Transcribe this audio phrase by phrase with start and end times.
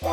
[0.00, 0.08] 办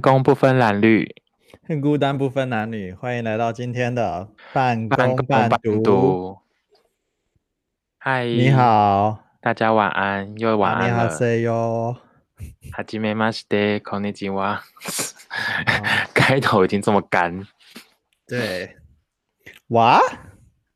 [0.00, 1.16] 公不分蓝绿，
[1.66, 5.82] 很孤单不分男女，欢迎来到今天的半半工半读。
[5.82, 6.38] 读。
[7.98, 11.10] 嗨，你，好，大家晚安，又晚你好安了。
[11.10, 11.96] ，say 哟。
[12.71, 14.63] はじめまして、こんにちは。
[16.13, 17.45] 开头已经这么干，
[18.27, 18.77] 对，
[19.69, 19.99] 哇，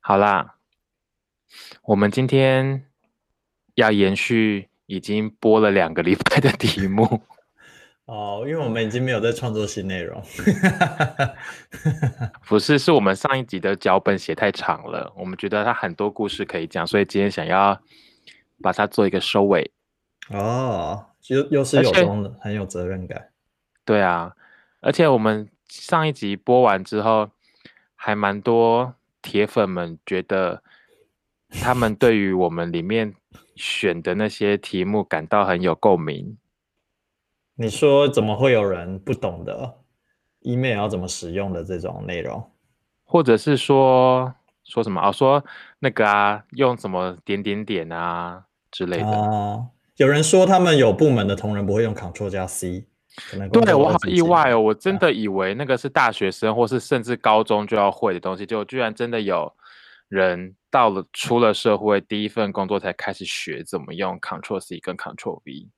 [0.02, 0.56] 好啦，
[1.84, 2.86] 我们今天
[3.76, 7.22] 要延续已经播了两个礼拜的题目。
[8.06, 10.22] 哦，因为我们已经没有在创作新内容。
[12.48, 17.80] 不是，是我们上一集的脚本写太长了，我们觉得它很多故事可以讲，所以今天想要
[18.62, 19.72] 把它做一个收尾。
[20.30, 23.31] 哦， 又又是有而且中的，很有责任感。
[23.85, 24.35] 对啊，
[24.81, 27.31] 而且我们上一集播完之后，
[27.95, 30.63] 还蛮多铁粉们觉得，
[31.49, 33.15] 他们对于我们里面
[33.57, 36.37] 选的那些题目感到很有共鸣。
[37.57, 39.77] 你说怎么会有人不懂得
[40.41, 42.51] email 要怎么使用的这种内容？
[43.05, 45.45] 或者是说说什么哦，说
[45.79, 49.07] 那个啊，用什么点点点啊之类的。
[49.07, 52.85] 哦，有人说他们有部门的同仁不会用 Ctrl 加 C，
[53.31, 59.53] 可能对我好意外哦，我真的以为那个是大学生或是甚至高中就要会的东西，就居然真的有
[60.09, 65.69] 人到了出了社会第一份工作才开始学怎么用 Ctrl C 跟 Ctrl V。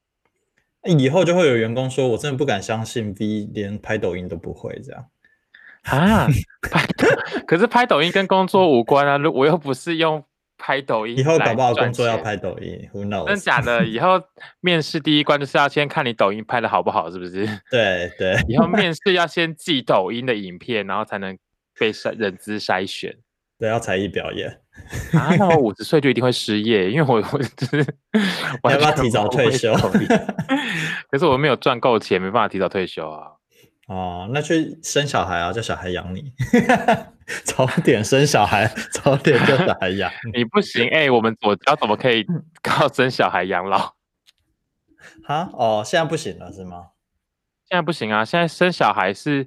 [0.89, 5.05] 以后就会有员工说：“我真的不敢相信 V 连拍抖音都不会这样。
[5.83, 6.29] 啊，
[6.63, 6.87] 拍，
[7.45, 9.19] 可是拍抖音跟工作无关啊！
[9.35, 10.23] 我又不是用
[10.67, 13.45] 拍抖”音，以后搞不好工作要，拍抖音，Who 真 knows？
[13.45, 13.87] 假的？
[13.87, 14.21] 以后
[14.61, 17.47] 面试第一关就是要先看你抖音拍的好不好，是不是？
[17.71, 21.39] 对 对，以后面试要先寄抖音的影片，然后才能
[21.79, 23.15] 被筛人资筛选。
[23.61, 24.51] 对，要才艺表演。
[25.13, 27.79] 啊，那我 五十岁就一定会失业，因为我我就是
[28.69, 29.73] 要不要提早退休
[31.09, 33.29] 可是我没有赚够钱，没办法提早退休啊。
[33.87, 36.33] 哦，那去生小孩啊，叫小孩养你，
[37.45, 40.39] 早点生小孩，早点叫小孩养你。
[40.39, 42.27] 你不行，哎、我们左交怎么可以
[42.63, 43.95] 靠生小孩养老？
[45.25, 46.89] 哈，哦，现在不行了是吗？
[47.69, 49.47] 现在不行啊，现在生小孩是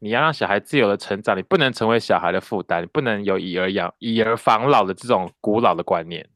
[0.00, 6.28] 你要让小孩自由的成长，你不能成为小孩的负担，你不能有以儿养以儿防老的这种古老的观念，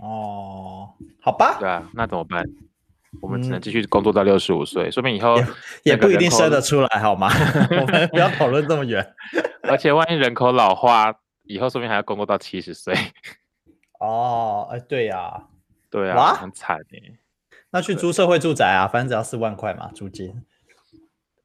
[0.00, 0.90] 哦，
[1.22, 2.44] 好吧对，啊，那怎么办？
[3.20, 5.36] 我们只能嗯继续工作到六十五岁，说明以后
[5.82, 7.28] 也不一定生得出来，好吗？
[7.70, 9.14] 我们不要讨论这么远。
[9.62, 11.14] 而且万一人口老化，
[11.44, 12.94] 以后说不定还要工作到七十岁。
[14.00, 15.44] 哦，哎，对呀、
[15.90, 17.18] 对呀啊，很惨哎、
[17.70, 20.44] 那去租社会住宅啊，反正只要四万块嘛，租金。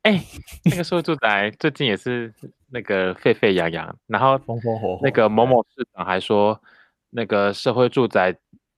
[0.04, 0.22] 哎、
[0.66, 2.34] 那个社会住宅最近也是
[2.72, 6.62] 那个沸沸扬扬，然后风风火火那个某某市长还说，
[7.10, 8.36] 那个社会住宅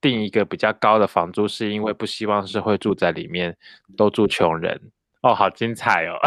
[0.07, 3.57] 定一个比较高的房租，是因为不希望社会住宅里面
[3.97, 4.79] 都住穷人。
[5.23, 6.19] 哦，好精彩哦！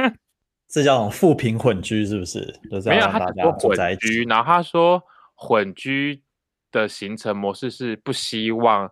[0.68, 2.60] 这叫富贫混居，是不是？
[2.70, 3.52] 就是没有，他只说。
[3.52, 5.02] 混居，然后他说
[5.34, 6.22] 混居
[6.70, 8.90] 的形成模式是不希望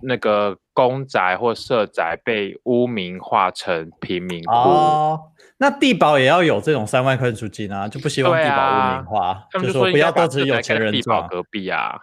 [0.00, 4.52] 那个公宅或社宅被污名化成贫民窟。
[4.52, 5.20] 哦，
[5.58, 11.20] 那地保也要有这种三万块租金啊，就不希望地保污啊名化，就说不就说应该把要都只有钱人住啊。
[11.20, 12.00] 地堡隔壁啊。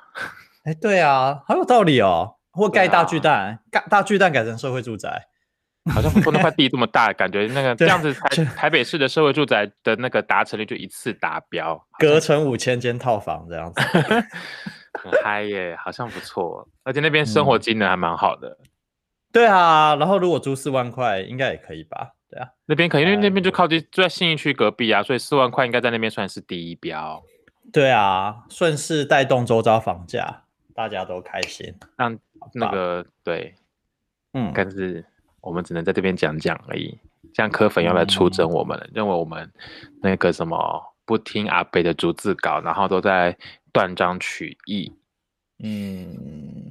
[0.66, 2.36] 哎，对啊，好有道理哦。
[2.52, 5.28] 或对盖大巨啊蛋，盖大巨蛋改成社会住宅。
[5.94, 13.82] 好像不那块地这么大，感觉那个 这对样子台台北市的社会住宅的那个达成率就一次达标，隔成五千间套房这样子。
[15.00, 18.58] 很嗨耶，好像不错，而且那边生活嗯机能还蛮好的。
[19.32, 22.14] 对啊，然后如果租四万块，应该也可以吧？
[22.32, 27.22] 对啊，那边可以，因为那边就哎靠近就在信义区隔壁啊，所以四万块应该在那边算是第一标，
[27.72, 30.45] 对啊，顺势带动周遭房价，
[30.76, 31.74] 大家都开心。
[31.98, 32.16] 让
[32.54, 33.56] 那棒个对，
[34.34, 35.04] 嗯，但是
[35.42, 37.00] 我们只能在这边讲讲而已。
[37.34, 39.52] 这样科粉要来出征我们了，认为我们
[40.02, 43.38] 那个什么不听阿北的逐字稿，然后都在
[43.74, 44.94] 断章取义。
[45.60, 46.70] 嗯，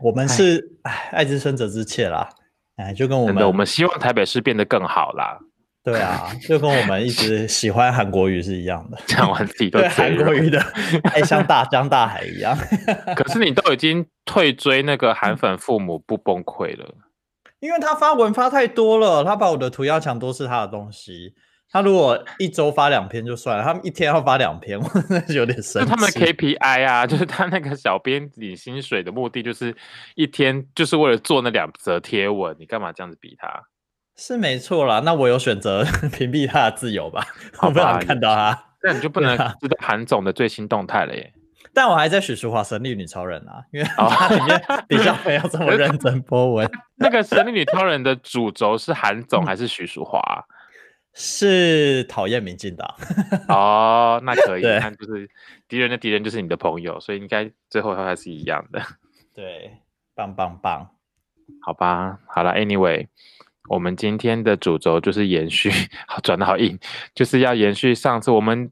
[0.00, 2.28] 我们是哎爱之深责之切啦，
[2.74, 5.38] 哎，就跟我们，我们希望台北市变得更好啦。
[5.84, 10.58] 对啊， 就跟我们一直喜欢韩国语是一样的，讲完自己都对韩国语的
[11.12, 12.56] 爱像大江大海一样。
[13.14, 16.94] 可是你都已经退追那个韩粉父母不崩溃了，
[17.60, 21.34] 因为他发文发太多了，他把我的涂鸦墙都是他的东西。
[21.70, 25.88] 他如果一周发两篇就算了，他们一天要发两篇，我真的是有点生气。
[25.88, 29.74] 是他们 KPI 啊，就是他那个小编领薪水的目的就是
[30.14, 33.64] 一天就是为了做那两则贴文，你干嘛这样子逼他？
[34.16, 35.00] 是没错啦。
[35.00, 35.82] 那我有选择
[36.12, 37.26] 屏蔽他的自由吧？
[37.56, 38.64] 好我不想看到他。
[38.82, 41.32] 那你就不能 知道韩总的最新动态了耶。
[41.72, 50.44] 但我还在许淑华《神力女超人》啊，因为里面 比较没有这么认真播文，那个神力女超人的主轴是韩嗯总还是许淑华啊？
[51.14, 52.94] 是讨厌民进党。
[53.48, 55.28] 哦，那可以，对那就是
[55.66, 58.80] 敌人的敌人就是你的朋友，所以应该最后还是一样的，
[59.34, 59.78] 对，
[60.14, 60.90] 棒棒棒。
[61.60, 62.18] 好吧？
[62.28, 63.08] 好了，Anyway，
[63.68, 65.70] 我们今天的主轴就是延续，
[66.06, 66.78] 好转的好硬，
[67.14, 68.70] 就是要延续上次我们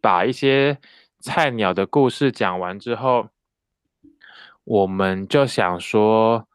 [0.00, 0.78] 把一些
[1.20, 3.28] 菜鸟的故事讲完之后，
[4.64, 6.48] 我们就想说，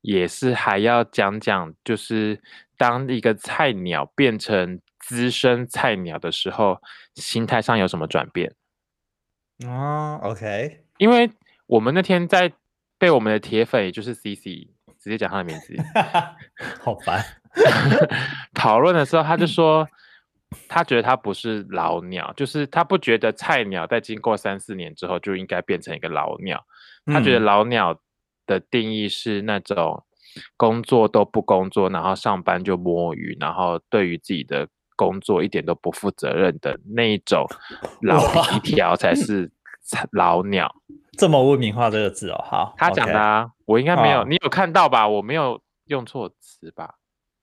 [0.00, 2.40] 也是还要讲讲，就是
[2.76, 6.82] 当一个菜鸟变成资深菜鸟的时候，
[7.14, 8.52] 心态上有什么转变？
[9.64, 11.30] 哦，OK，因为
[11.66, 12.52] 我们那天在
[12.98, 14.68] 被我们的铁粉，也就是 CC，
[15.00, 15.74] 直接讲他的名字，
[16.82, 17.24] 好烦。
[18.54, 19.88] 讨论的时候，他就说，
[20.68, 26.64] 他觉得他不是老鸟，就是他不觉得菜鸟在经过三四年之后就应该变成一个老鸟，
[27.06, 27.98] 他觉得嗯老鸟
[28.46, 30.04] 的定义是那种
[30.56, 37.46] 工作都不工作，然后上班就摸鱼，然后对于自己的工作一点都不负责任的那一种
[38.02, 39.50] 老皮条才是
[39.82, 40.74] 菜老鸟。
[41.18, 45.08] 这么污名化这个字哦，好，他讲的啊，我应该没有，哦你有看到吧？
[45.08, 46.94] 我没有用错词吧？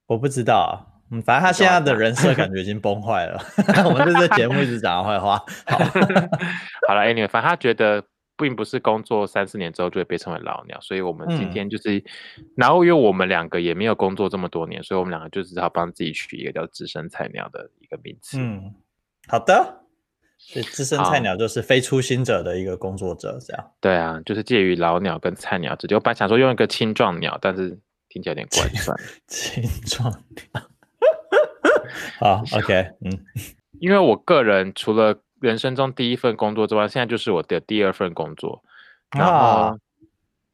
[0.08, 0.96] 我不知道啊。
[1.12, 3.40] 嗯，反正他现在的人设感觉已经崩坏了。
[3.86, 5.38] 我们在这节目一直讲他坏话。
[5.68, 5.78] 好，
[6.88, 8.04] 好了，anyway，反正他觉得
[8.36, 12.04] 并不是工作三四年之后就会被称为老鸟，所以我们今嗯天就是，
[12.56, 18.40] 然后因为我们两个也没有工作这么多年，所以我们两个就只好帮自己取一个叫资深菜鸟的一个名词。
[18.40, 18.74] 嗯，
[19.28, 19.85] 好的。
[20.48, 23.72] 所以资深菜鸟就是非初心者的一个工作者，这样。
[23.82, 25.96] 对啊，就是介于老鸟跟菜鸟之间。
[25.96, 28.70] 我本来想说用一个青壮鸟，但是听起来有点怪。
[29.28, 30.10] 青壮
[30.54, 30.62] 鸟。
[32.20, 33.26] 好， OK，嗯，
[33.80, 38.64] 因为我个人除了人生中第一份工作之外，现在就是我的第二份工作，
[39.18, 39.80] 然啊后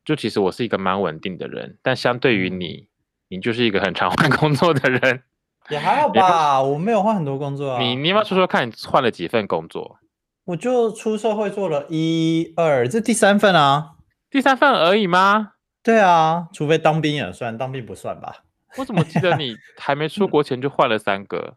[0.05, 2.87] 就其实我是一个蛮稳定的人，但相对于嗯你，
[3.27, 5.23] 你就是一个很常换工作的人。
[5.71, 6.61] 也还好吧。
[6.61, 7.81] 我没有换很多工作啊。
[7.81, 9.97] 你你要不要说说看你换了几份工作？
[10.45, 13.91] 我就出社会做了一二，这第三份啊。
[14.29, 15.53] 第三份而已吗？
[15.83, 18.43] 对啊，除非当兵也算，当兵不算吧？
[18.77, 21.55] 我怎么记得你 还没出国前就换了三个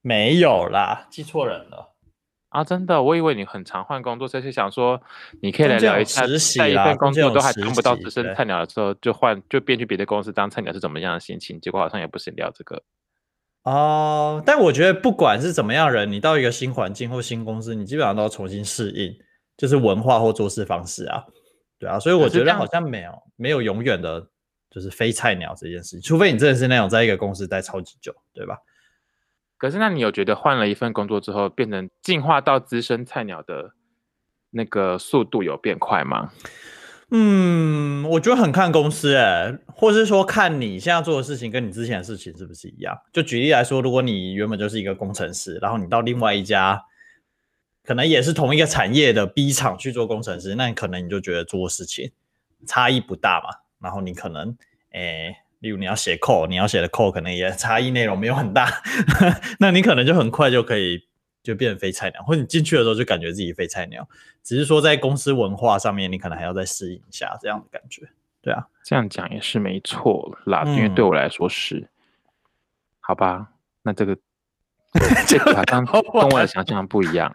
[0.00, 1.94] 没有啦，记错人了。
[2.50, 2.64] 啊？
[2.64, 5.00] 真的，我以为你很常换工作，所以是想说
[5.42, 6.22] 你可以来聊一下，
[6.56, 11.60] 在一份工作都还实当不到习资深菜鸟的时候，就换就变去别的公司当菜鸟是怎么样的心情？
[11.60, 12.82] 结果好像也不是聊这个。
[13.68, 19.14] 哦，但我觉得不管是怎么样人，你到一个新环境或新公司，你基本上都要重新适应，
[19.56, 21.24] 就是文化或做事方式啊，
[21.78, 24.26] 对啊，所以我觉得好像没有没有永远的，
[24.70, 28.58] 就是非菜鸟这件事情，除非你真的是那种在一个公司待超级久，对吧？
[29.58, 33.72] 可是，那你有觉得换了一份工作之后，变成进化到资深菜鸟的
[34.50, 36.30] 那个速度有变快吗？
[37.10, 42.94] 嗯，我觉得很看公司诶、或是说看你现在做的事情跟你之前的事情是不是一样。
[43.12, 46.82] 就举例来说，如果你原本就是一个工程师，然后你到另外一家
[47.82, 52.10] 可能也是同一个产业的 B 厂去做工程师，那你可能你就觉得做事情
[52.66, 53.48] 差异不大嘛。
[53.80, 54.54] 然后你可能
[54.92, 58.82] 诶、例如你要写 code，你要写的 code 可能也差异内容没有很大，
[59.60, 61.07] 那你可能就很快就可以
[61.48, 64.06] 就变成非菜鸟，或者你进去的时候就感觉自己非菜鸟。
[64.42, 68.06] 只是说在公司文化上面，你可能还要再适应一下这样的感觉。
[68.42, 71.88] 对啊，这样讲也是没错啦，因为对嗯我来说是，
[73.00, 73.48] 好吧？
[73.80, 74.14] 那这个
[75.26, 77.34] 这个好像跟我的想象不一样。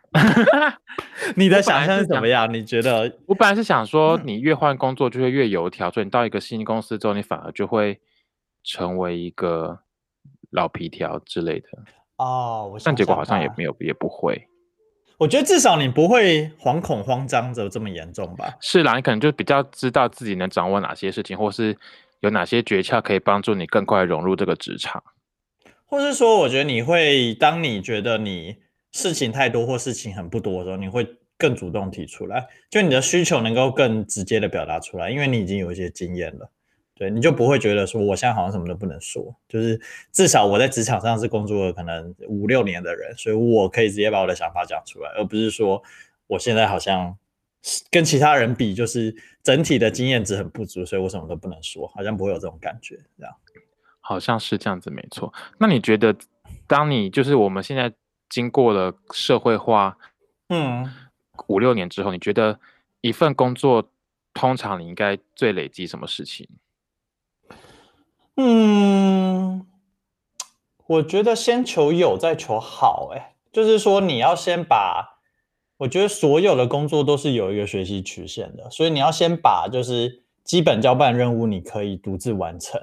[1.35, 2.53] 你的想象是怎么样？
[2.53, 3.17] 你觉得？
[3.25, 7.99] 我本来是想说，嗯你越换工作就会越油条，所以你到一个新公司之后，你反而就会
[8.63, 9.79] 成为一个
[10.51, 11.69] 老皮条之类的。
[12.23, 13.51] 哦，我但结果好像也。
[13.57, 14.47] 没有，也不会。
[15.17, 18.55] 我觉得至少你不会惶恐慌张的这么严重吧？
[18.61, 21.77] 是啦，你可能就比较知道自己能掌握哪些事情，或是
[22.21, 25.03] 有哪些诀窍可以帮助你更快融入这个职场。
[25.85, 28.55] 或是说，我觉得你会，当你觉得你
[28.91, 36.49] 事情太多或事情很不多的时候，你会更主动提出来，就你的需求能够更直接的表达出来，因为你已经有一些经验了。
[36.95, 39.79] 对，你就不会觉得说我现在好像什么都不能说，就是
[40.11, 45.81] 至少我在职场上是工作了可能五六年的人，所以我可以直接把我的想法讲出来，而不是说
[46.27, 47.17] 我现在好像
[47.63, 53.35] 是跟其他人比，就是整体的经验值很不足，所以我什么都不能说，好像不会有这种感觉，这样。
[53.99, 55.33] 好像是这样子，没错。
[55.57, 56.13] 那你觉得，
[56.67, 57.91] 当你就是我们现在
[58.29, 59.97] 经过了社会化
[60.49, 60.91] 嗯，
[61.47, 62.59] 五六年之后，你觉得
[62.99, 63.89] 一份工作
[64.33, 66.47] 通常你应该最累积什么事情？
[68.35, 69.65] 嗯，
[70.87, 75.19] 我觉得先求有再求好，哎，就是说你要先把，
[75.77, 82.81] 我觉得所有的工作都是有一个学习曲线的，所以你要先把就是基本交办任务你可以独自完成，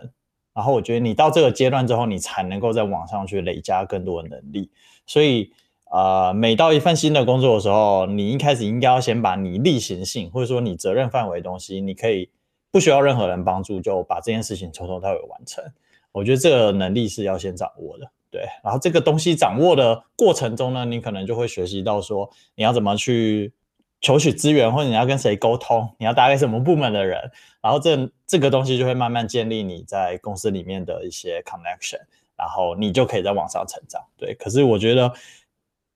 [0.54, 4.70] 然后我觉得你到这个阶段之后，你才能够在网上去累加更多的能力，
[5.06, 5.52] 所以。
[5.92, 12.30] 呃，每到一份新的工作的时候，你一开始应该要先把你例行性或者说你责任范围东西，你可以
[12.70, 15.64] 不需要任何人帮助就把这件事情从头到尾完成。
[16.12, 18.42] 我觉得这个能力是要先掌握的，对。
[18.64, 23.52] 然后这个东西掌握的过程中呢，你可能就会学习到说你要怎么去
[24.00, 32.00] 求取资源，或者你要跟谁沟通，你要打给什么部门的人，然后这这个东西就会慢慢建立你在公司里面的一些 connection，
[32.36, 34.02] 然后你就可以在网上成长。
[34.16, 35.12] 对，可是我觉得。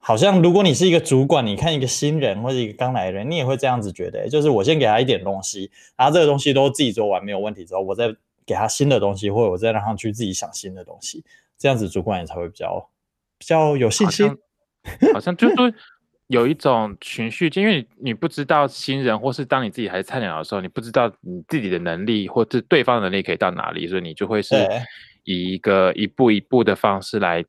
[0.07, 11.25] 好像如果你是一个主管，你看一个新人或者一个刚来的人，你也会这样子觉得，就是我先给他一点东西，然后这个东西都自己做完没有问题之后，我再给他新的东西，或者我再让他去自己想新的东西，
[11.57, 12.87] 这样子主管也才会比较
[13.39, 14.31] 比较有信心。
[15.15, 15.73] 好像就是说
[16.27, 24.55] 有一种循序渐，因为你不知道新人或是当你自己还是菜鸟的时候，你不知道你自己的能力或者对方的能力可以到哪里，所以你就会是
[25.25, 27.43] 以一个一步一步的方式来。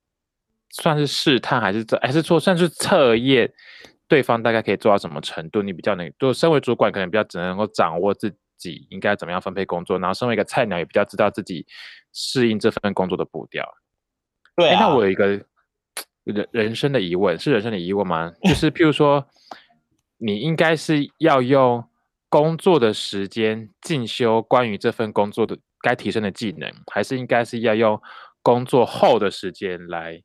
[0.81, 3.49] 算是试探还是这还是说算是测验
[4.09, 5.61] 对方大概可以做到什么程度？
[5.61, 11.65] 你比较能，就身为主管可能比较只能够掌握自己应该怎么样分配工作，然后身为一个菜鸟也比较知道自己
[12.13, 13.65] 适应这份工作的步调。
[14.55, 15.27] 对，那我有一个
[16.23, 18.31] 人人生的疑问，是人生的疑问吗？
[18.43, 19.25] 就是譬如说，
[20.17, 21.83] 你应该是要用
[22.29, 27.99] 工作的时间进修关于这份工作的该提升的技能，还是应该是要用
[28.43, 30.21] 工作后的时间来？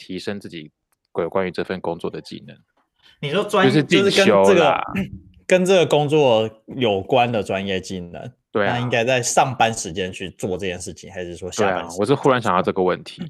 [0.00, 0.72] 提升自己
[1.12, 2.56] 关关于这份工作的技能，
[3.20, 4.80] 你说专就是就是跟这个
[5.46, 11.86] 跟这个工作有关的专业技能，对啊，应该在上班时间去做这件事情，还是说下班？
[11.98, 13.20] 我是忽然想到这个问题，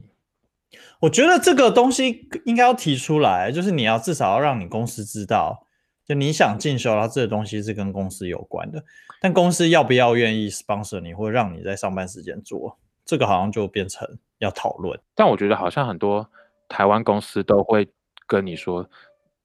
[1.01, 5.67] 我觉得这个东西应该要提出来，就是你要至少要让你公司知道，
[6.07, 8.85] 就你想进修，然后这个东西是跟公司有关的，
[9.21, 14.07] 但公司要不要愿意 sponsor 你，或者让你在上班时间做，这个好像就变成
[14.39, 15.01] 要讨论。
[15.15, 16.31] 但我觉得好像很多。
[16.71, 17.87] 台湾公司都会
[18.27, 18.89] 跟你说，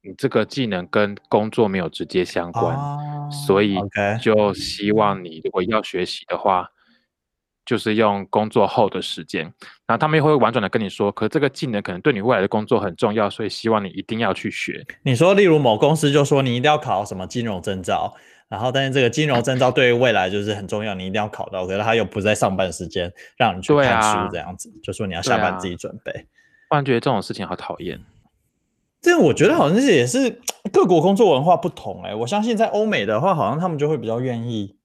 [0.01, 2.77] 你这个技能跟工作没有直接相关，
[3.31, 3.75] 所以
[4.21, 6.69] 就希望你如果要学习的话，
[7.65, 9.41] 就是用工作后的时间。
[9.87, 14.85] 然后他们也会婉转的跟你说，可这个技能可能对你未来的工作很重要，所以希望你一定要去学。
[15.01, 18.13] 你说，例如某公司就说你一定要考什么金融证照，
[18.47, 26.27] 然后但是这个金融证照对于未来就是很重要，你一定要考到，可是他又不在上班时间让你去看书，这样子就说你要下班自己准备。
[26.69, 27.99] 突然觉得这种事情好讨厌。
[29.01, 30.41] 这我觉得好像是也是
[30.73, 32.15] 各国工作文化不同哎。
[32.15, 34.75] 我相信在欧美的话，好像他们就会比较愿意，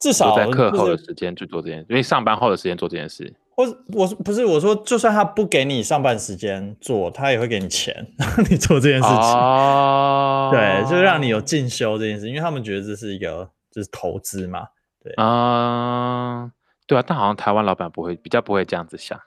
[0.00, 3.32] 至少在课后的时间去做这件事，因为上班后的时间做这件事。
[3.56, 9.16] 我我不是我说，就算他不给你上班时间做，他也会给你钱让 你做这件事情。
[9.16, 14.66] 哦，对，就让你有进修这件事，因为他们觉得这是一个就是投资嘛。
[15.02, 16.50] 对啊，
[16.86, 19.20] 对啊，但好像台湾老板不会比较不会这样子想。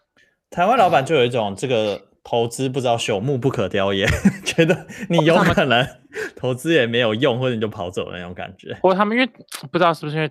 [0.51, 4.05] 台湾老板就有一种这个投资不知道朽木不可雕也，
[4.46, 5.88] 觉得你有可能
[6.36, 8.74] 投资也没有用，或者你就跑走那种感觉。
[8.75, 9.31] 不过他们因为
[9.72, 10.29] 不知道是不是因为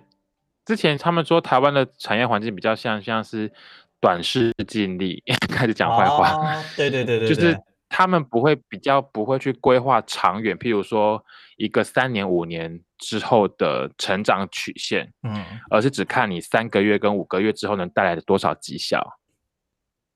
[0.63, 3.51] 之前他们说台湾的产业环境比较像像是
[3.99, 6.55] 短视近利， 开始讲坏话。
[6.77, 7.57] 对对对对，就是
[7.89, 11.25] 他们不会比较不会去规划长远，譬如说
[11.57, 19.17] 一个三年五年之后的成长曲线，嗯，而是只看你三个月跟五个月之后能带来的多少绩效。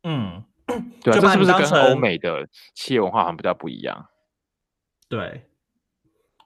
[0.05, 0.43] 嗯，
[1.03, 4.07] 对啊，这是不是跟欧美的企业文化好像比较不一样？
[5.09, 5.47] 对，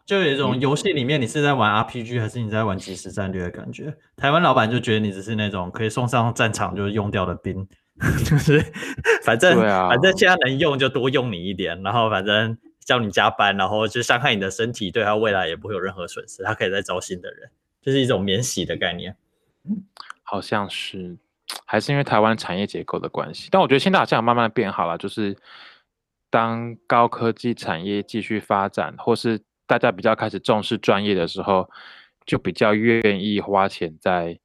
[0.05, 3.95] 就有一种游戏里面你是在玩 RPG 还是你在玩即时战略的感觉。
[4.15, 7.67] 台湾老板就觉得你只是那种可以送上战场就用掉的兵，
[8.25, 8.59] 就是
[9.23, 17.51] 反正反正现在能用就多用你一点，然后反正叫你加班，然后就伤害你的身体，对他未来也不会有任何损失，他可以再招新的人，
[17.81, 19.15] 就是一种免洗的概念。
[20.23, 21.17] 好像是。
[21.65, 24.97] 还是因为台湾产业结构的关系，但我觉得现在好像慢慢变好了。
[24.97, 25.37] 就是
[26.29, 31.69] 当高科技产业继续发展，或是大家比较开始重视专业的时候，
[32.25, 34.39] 就比较愿意花钱在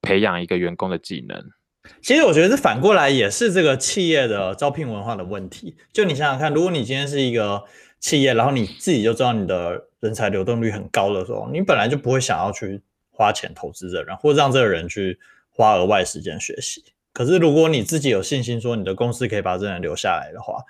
[0.00, 1.50] 培养一个员工的技能。
[2.00, 5.76] 其实我觉得反过来也是这个企业的招聘文化的问题。
[5.92, 7.64] 就你想想看，如果你今天是一个
[7.98, 15.18] 企业，然后你自己就知道你的人才流动率很高的时候，你本来就不会想要去花钱投资这人，或者让这个人去。
[15.56, 20.64] 花额外时间学习，可是如果你自己有信心说你的公司可以把这人留下来的话，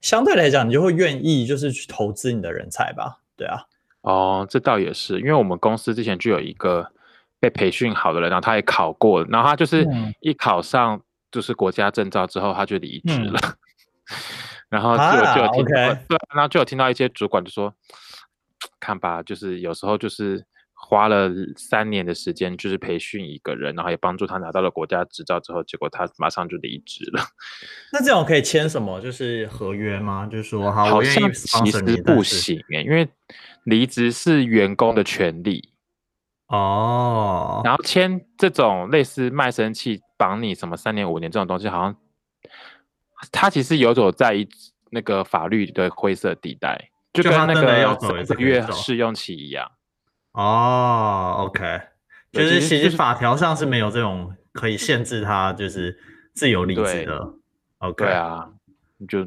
[0.00, 3.18] 相对来讲你就会愿意就是去投资你的人才吧？
[3.36, 3.64] 对啊，
[4.02, 6.90] 哦，这倒也是，因为我们公司之前就有一个
[7.40, 9.84] 被培训好的人，然后他也考过，然后他就是
[10.20, 13.32] 一考上就是国家证照之后，他就离职嗯。
[13.32, 13.40] 了。
[14.70, 17.74] 然后就啊就有听到对，然后就有听到一些主管就说，
[18.78, 20.44] 看吧，就是有时候就是
[20.82, 27.22] 花了三年的时间，就是培训一个人，然后也帮助他拿到了国家执照之后，结果他马上就离职了。
[27.92, 29.00] 那这种可以签什么？
[29.00, 30.26] 就是合约吗？
[30.26, 33.08] 就是说，好，好像其实不行诶、因为
[33.64, 35.68] 离职是员工的权利，
[36.48, 41.96] 哦，然后签这种类似卖身契绑你什么三年五年这种东西，好像
[43.30, 44.48] 他其实游走在一
[44.90, 49.70] 那个法律的灰色地带，就就跟那个三个月试用期一样。
[50.32, 51.80] 哦，OK，
[52.32, 55.98] 就是其实法条上是没有这种可以限制他就是
[56.34, 57.34] 自由离职对的。
[57.78, 58.48] OK，对，啊，
[59.08, 59.26] 就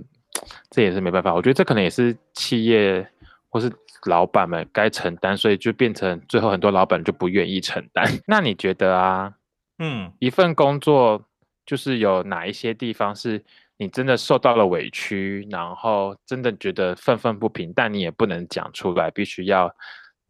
[0.69, 1.33] 这也是没办法。
[1.33, 3.07] 我觉得这可能也是企业
[3.50, 3.72] 或是
[4.05, 8.05] 老板们该承担，所以就变成最后很多老板就不愿意承担。
[8.25, 9.33] 那你觉得啊，
[9.79, 11.22] 嗯，一份工作
[11.65, 13.43] 就是有哪一些地方是
[13.77, 19.74] 你真的受到了委屈，然后真的觉得愤愤不平，但你也不能讲出来，必须要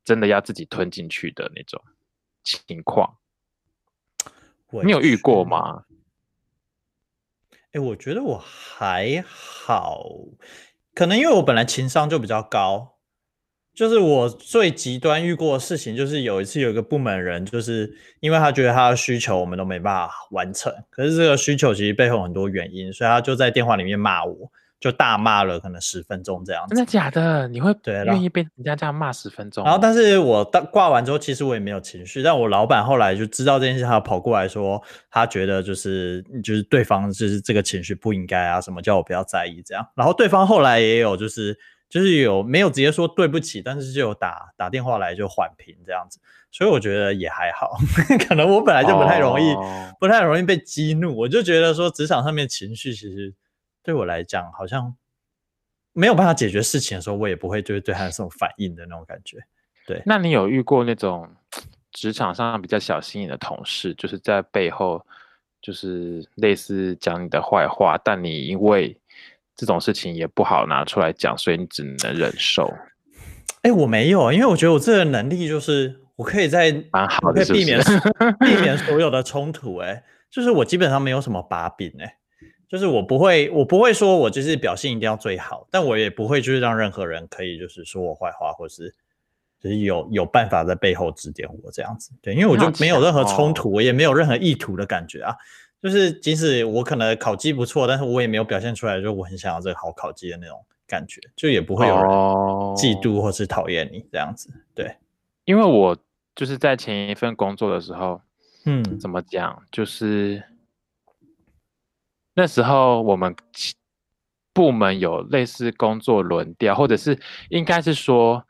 [0.04, 1.82] 真的要自己吞进去的那种
[2.44, 3.18] 情况，
[4.84, 5.44] 你有遇过？
[5.44, 5.86] 吗？
[7.72, 10.04] 哎、我觉得我还好，
[10.94, 12.98] 可能因为我本来情商就比较高，
[13.74, 24.52] 就是我最极端遇过的事情，就是有一次有一个部门人，就是因为他觉得他的需求我们都没办法完成，可是这个需求其实背后很多原因，所以他就在电话里面骂我，
[24.84, 26.92] 就大骂了可能十分钟这样子真的。
[26.92, 27.48] 假的？
[27.48, 29.64] 你会对愿意被人家这样骂十分钟？
[29.64, 32.22] 然后，但是我当挂完之后，其实我也没有情绪。
[32.22, 39.88] 但我老板后来就知道这件事，他跑过来说，他觉得就是就是对方就是这个情绪不应该啊，什么叫我不要在意这样。
[39.96, 46.20] 然后对方后来也有就是就是有没有直接说对不起，但是就有打打电话来就缓平这样子。
[46.52, 47.78] 所以我觉得也还好，
[48.28, 51.18] 可能我本来就不太容易、哦不太容易被激怒。
[51.18, 53.34] 我就觉得说职场上面情绪其实
[53.84, 54.96] 对我来讲好像
[55.92, 59.38] 没有办法解决事情的时候，我也不会就是对他有这种反应的那种感觉。
[59.86, 61.30] 对那你有遇过那种
[61.92, 65.06] 职场上比较小心眼的同事，就是在背后
[65.62, 68.98] 就是类似讲你的坏话，但你因为
[69.56, 72.74] 这种事情也不好拿出来讲，所以你只能忍受，
[73.62, 77.84] 哎、我没有，因为我觉得我这个能力就是我可以在蛮好的，是不以避免？
[78.40, 79.78] 避免所有的冲突。
[79.78, 81.94] 哎，就是我基本上没有什么把柄。
[82.00, 82.18] 哎，
[82.74, 88.92] 就是我不会，我不会说我就是表现一定要最好，但我也不会就是让任何人可以就是说我坏话，或是
[89.62, 92.10] 就是有有办法在背后指点我这样子。
[92.20, 95.36] 对，因为我就没有任何冲哦突，我也没有任何意图的感觉啊。
[95.84, 104.50] 就是即使我可能考绩不错，但是我也没有表现出来，就我很想要这个好考绩的那种感觉，就也不会有人哦嫉妒或是讨厌你这样子。
[104.74, 104.96] 对，
[105.46, 105.96] 因为我
[106.36, 108.20] 就是在前一份工作的时候，
[108.66, 110.42] 嗯怎么讲，就是
[112.36, 113.76] 那时候我们其
[114.54, 117.20] 部门有类似工作轮调，或者是
[117.50, 118.46] 应该是说，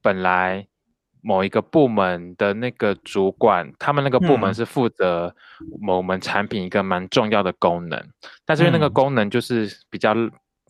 [0.00, 0.66] 本来
[1.20, 4.54] 某一个部门的那个主管，他们那个部门嗯。
[4.54, 5.34] 是负责
[5.80, 8.02] 某门产品一个蛮重要的功能，
[8.44, 8.92] 但是因为那个嗯。
[8.92, 10.14] 功能就是比较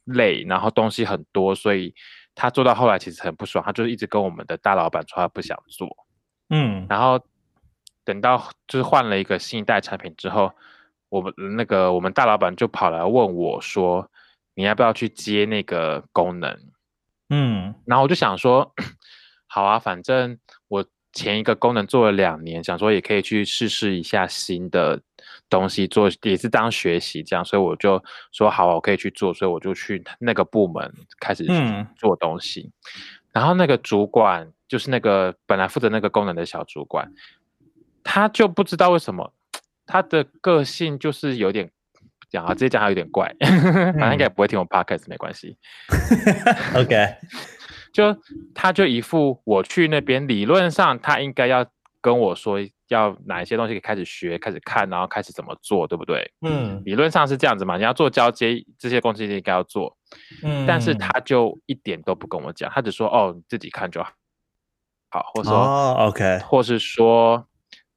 [0.05, 1.95] 累，然后东西很多，所以
[2.35, 5.89] 他做到后来其实很不爽，他就一直跟我们的大老板说他不想做。
[6.51, 6.87] 嗯。
[6.89, 7.21] 然后
[8.05, 10.53] 等到就是换了一个新一代产品之后，
[11.15, 14.11] 我们那个我们大老板就跑来问我说，
[14.57, 16.59] 你要不要去接那个功能？
[17.31, 18.75] 嗯然后我就想说，
[19.47, 25.01] 好啊，反正我前一个功能做了两年，想说也可以去试试一下新的
[25.49, 32.73] 东西做，也是当学习这样，所以我就说好啊，我可以去做，所以我就去那个部门开始嗯做东西。
[33.33, 37.13] 然后那个主管就是那个本来负责那个功能的小主管，
[38.03, 39.33] 他就不知道为什么
[39.87, 41.71] 他的个性就是有点
[42.31, 45.57] 讲啊，直接讲他有点怪，反正应该也不会听我 podcast 没关系。
[46.75, 47.17] OK，
[47.93, 48.17] 就
[48.55, 51.67] 他就一副我去那边，理论上他应该要
[52.01, 56.31] 跟我说要哪一些东西可以开始学、开始看，然后开始怎么做，对不对？
[56.47, 56.83] 嗯。
[56.85, 59.97] 理论上是这样子嘛，你要做交接这些东西应该要做，
[60.43, 64.13] 嗯但是他就一点都不跟我讲，他只说哦你自己看就好，
[65.11, 67.47] 好，或者说、哦，OK，或是说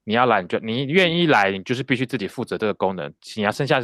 [0.07, 3.81] 你要来你就你愿意来，你就是必须自己负责这个功能，你要剩下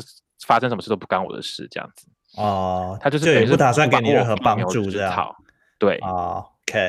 [0.48, 2.08] 发生什么事都不干我的事，这样子。
[2.38, 5.10] 哦，他就是不打算给你任何帮牛助这样。
[5.10, 5.36] 吃草
[5.78, 6.80] 对，哦，OK，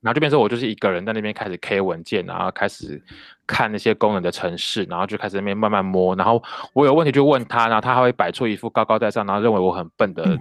[0.00, 3.00] 然后这边说我就是一个人在那边开始 K 文件，然后开始
[3.46, 10.38] 看那些功能的程式，然后就开始在那边慢慢摸，然后我有问题就问他，然后他还会摆出一副高高在上，然后认为我很笨的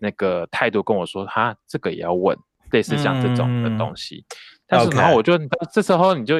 [0.00, 2.38] 那个态度跟我说，哈，这个也要问，
[2.70, 4.24] 类似像这种的嗯东西。
[4.66, 5.36] 但是然后我就
[5.72, 6.36] 这时候你就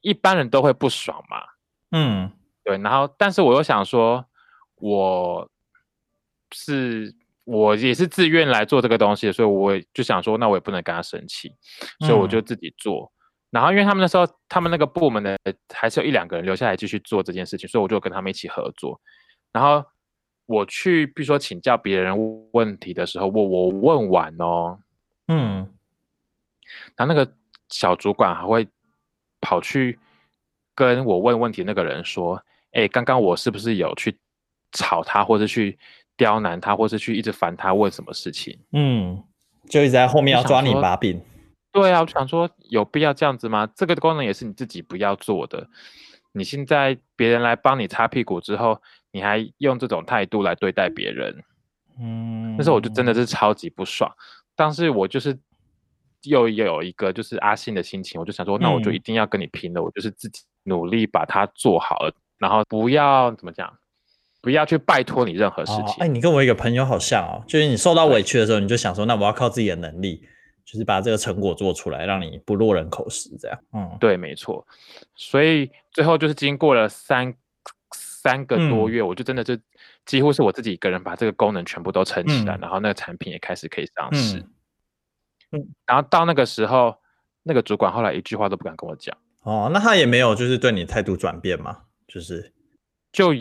[0.00, 1.42] 一般人都会不爽嘛，
[1.90, 2.30] 嗯
[2.64, 4.24] 对，然后但是我又想说，
[4.76, 5.50] 我
[6.52, 11.52] 是我也是自愿来做这个东西，所以我就想说，那我也不能跟他生气，
[12.00, 13.10] 所以我就嗯自己做。
[13.50, 15.38] 然后因为他们那时候他们那个部门的
[15.72, 19.00] 还是有一两个人留下来继续做这件事情，所以我就跟他们一起合作。
[19.50, 19.82] 然后
[20.44, 22.14] 我去，比如说请教别人
[22.52, 24.78] 问题的时候，我我问完哦，
[25.28, 25.66] 嗯，
[26.94, 27.32] 然后那个
[27.70, 28.68] 小主管还会
[29.40, 29.98] 跑去
[30.74, 34.16] 跟我问问题那个人说：“哎，刚刚我是不是有去
[34.72, 35.78] 吵他，或者去
[36.16, 39.22] 刁难他，或是去一直烦他问什么事情嗯，
[39.68, 41.20] 就一直在后面要抓你把柄。？”
[41.70, 43.68] 对啊，我想说有必要这样子吗？
[43.74, 45.68] 这个功能也是你自己不要做的。
[46.32, 48.80] 你现在别人来帮你擦屁股之后，
[49.12, 51.44] 你还用这种态度来对待别人，
[52.00, 54.10] 嗯，那时候我就真的是超级不爽。
[54.56, 55.38] 但是我就是
[56.24, 63.72] 又有一个就是阿信的心情，我就想说，那我就嗯一定要跟你拼了，我就是自己努力把它做好了，然后不要怎么讲，
[64.40, 65.84] 不要去拜托你任何事情。
[65.84, 70.22] 哦哎，你跟我一个朋友好像哦，就是你受到委屈的时候，你就想说，那我要靠自己的能力，
[70.64, 73.58] 就是把这个成果做出来，让你不落人口实，这样。
[73.72, 74.66] 嗯，对，没错。
[75.14, 77.32] 所以最后就是经过了三
[77.92, 79.56] 三个多嗯月，我就真的就
[80.04, 84.44] 几乎是我自己一个人把这个功能全部都撑起来，嗯然后那个产品也开始可以上市。
[85.52, 85.74] 嗯。
[85.86, 86.96] 然后到那个时候，
[87.42, 91.84] 那个主管后来一句话都不敢跟我讲，哦，那他也没有就是对你态度转变吗？
[92.06, 92.52] 就是。
[93.10, 93.32] 就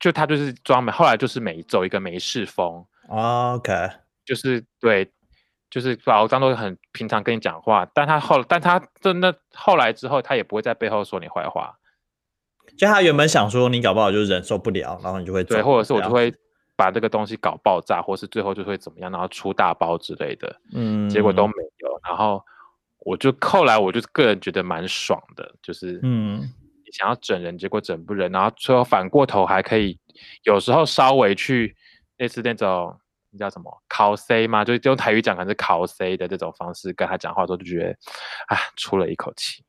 [0.00, 3.72] 就他就是装没后来就是每走一个没事风，哦 OK，
[4.24, 5.12] 就是对，
[5.70, 11.78] 就是把我当做很平常跟你讲话，但他后但他真的后来之后，他也不会在背后说你坏话，
[12.78, 16.34] 就他原本想说你搞不好就忍受不了，然后你就会对，或者是我就会
[16.82, 22.00] 把这个东西搞爆炸，或是最后就会怎么样，然后出大包之类的，嗯，结果都没有。
[22.02, 22.42] 然后
[22.98, 29.96] 我就后来我就个人觉得蛮爽的，就是嗯你想要整人，结果整不人，然后最后反过头还可以
[30.42, 31.76] 有时候稍微去
[32.18, 32.98] 类似那种
[33.30, 37.90] 那叫什么考 C 嘛，就是用台语讲可能是考 C 的这种方式跟他讲话的时候，就觉得
[38.48, 39.62] 啊出了一口气。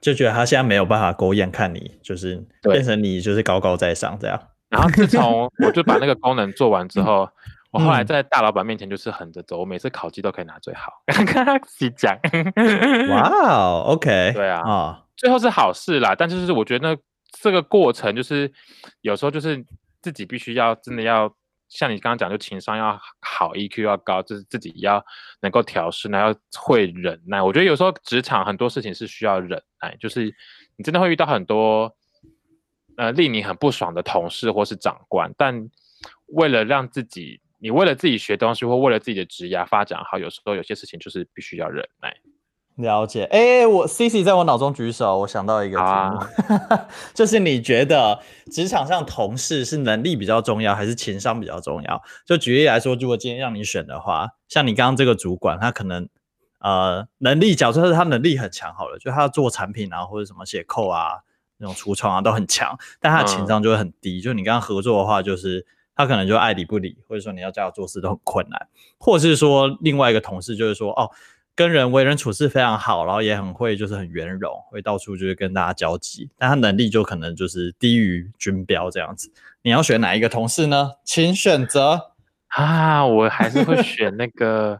[0.00, 4.40] 就觉得他现在没有办法狗眼看你，就是变成你就是高高在上这样。
[4.76, 7.26] 然后自从 我就把那个功能做完之后，
[7.70, 12.14] 我后来嗯在大老板面前就是横着走，我每次烤鸡都可以拿最好， 跟他自己讲。
[13.08, 16.96] 哇哦，OK， 对啊啊，最后是好事啦，但就是我觉得
[17.40, 18.52] 这个过程就是
[19.00, 19.64] 有时候就是
[20.02, 21.34] 自己必须要真的要
[21.68, 25.02] 像你刚刚讲，就情商要好，EQ 要高，就是自己要
[25.40, 27.40] 能够调试，然后会忍耐。
[27.40, 30.32] 我觉得有时候职场很多事情是需要忍耐，就是
[30.76, 31.92] 你真的会遇到很多
[32.96, 35.68] 呃令你很不爽的同事或是长官，但
[36.26, 42.14] 为了让自己，你为了自己学东西或为了自己的职业发展好，有时候有些事情就是必须要忍耐。
[42.76, 43.24] 了解。
[43.30, 46.18] 哎、我 C C 在我脑中举手，我想到一个题好目，
[46.68, 48.20] 啊 就是你觉得
[48.52, 52.02] 职场上同事是能力比较重要，还是情商比较重要？
[52.26, 56.06] 就举例来说，如果今天让你选的话，像你刚刚这个主管，他可能
[56.60, 61.20] 呃能力，假设是他能力很强好了，就他做产品啊或者什么写扣啊
[61.58, 64.20] 那种橱窗啊都很强，但他的情嗯商就会很低。
[64.20, 65.64] 就你跟他合作的话，就是
[65.94, 71.10] 他可能就爱理不理，或者说你要叫他做事都很困难，或者是说另外一个同事就是说哦。
[71.58, 79.32] 跟人为人处事非常好，然后也很会，就是很圆融，会到处就是跟大家交际，但他能力就可能就是低于军标这样子。
[79.62, 80.96] 你要选哪一个同事呢？
[81.02, 82.10] 请选择。
[82.48, 84.78] 啊，我还是会选那个，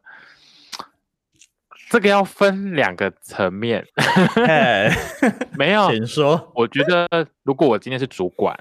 [1.91, 3.87] 这个要分两个层面。
[4.35, 4.89] 嘿，
[5.57, 6.53] 没有，请说。
[6.55, 7.09] 我觉得
[7.43, 8.59] 如果我今天是主管，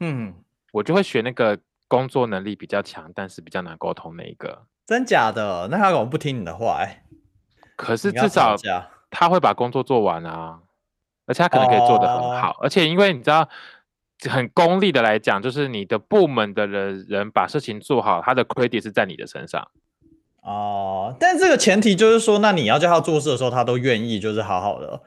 [0.00, 0.34] 嗯，
[0.72, 1.58] 我就会选那个
[1.88, 4.66] 工作能力比较强，但是比较难沟通那一个。
[4.86, 5.68] 真假的？
[5.70, 7.02] 那他怎么不听你的话、欸？
[7.76, 8.56] 可是至少
[9.10, 10.60] 他会把工作做完啊，
[11.26, 13.48] 而且他可能可以做得很哦好，而且因为你知道。
[14.30, 19.70] 很功利的来讲，就是你的部门的人人把事情做好，他的 credit 是在你的身上。
[20.46, 25.00] 哦，但这个前提就是说，那你要叫他做事的时候，他都愿意，就是好好的，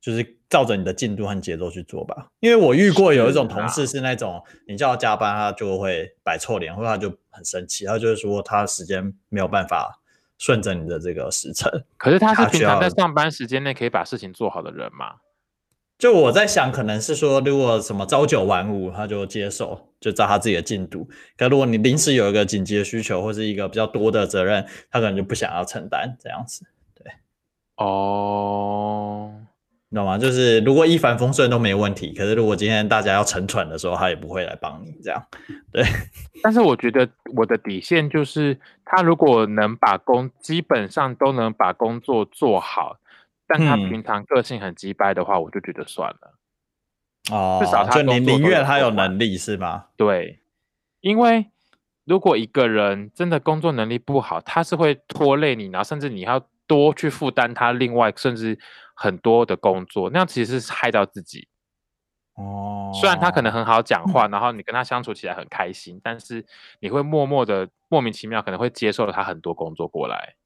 [0.00, 2.28] 就是照着你的进度和节奏去做吧。
[2.40, 10.00] 因为我遇过有一种同事是那种，你叫他加班，他就会摆臭脸，或者他就很生气，他就是说他时间没有办法
[10.38, 11.70] 顺着你的这个时辰。
[11.98, 15.16] 可是他是平常在上班时间内可以把事情做好的人嘛？
[15.98, 21.08] 就我在想，可能是说，如果什么朝九晚五，他就接受，就照他自己的进度。
[21.38, 27.10] 可如果你临时有一个紧急的需求，或是一个比较多的责任，他可能就不想要承担这样子，对
[27.76, 29.32] 哦，
[29.88, 30.18] 你懂吗？
[30.18, 35.26] 就是如果一帆风顺都没问题，可是如果今天大家要沉船的时候，他也不会来帮你这样。
[35.72, 35.82] 对
[36.42, 42.98] 但是我觉得我的底线就是，他如果能把工基本上都能把工作做好，
[43.46, 46.38] 但他嗯平常个性很鸡掰的话，我就觉得算了。
[47.30, 49.86] 哦，至少他就你宁愿他有能力是吗？
[49.96, 50.40] 对，
[51.00, 51.50] 因为
[52.04, 58.58] 如果一个人真的工作能力不好，他是会拖累你，然后甚至你要多去负担他另外甚至
[58.94, 61.48] 很多的工作，那样其实是害到自己。
[62.34, 66.44] 哦，虽然他可能很好讲话，然后你跟他相处起来很开心，但是
[66.80, 70.36] 你会默默的莫名其妙可能会接受了他很多工作过来，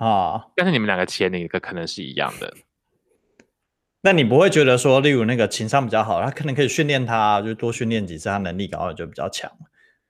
[0.00, 2.54] 啊，但是你们两个前一个可能是一样的。
[4.02, 9.50] 那你不会觉得说，例如那个情商比较好，他可能可以训练他，就多训练几次，他能力搞好就比较强，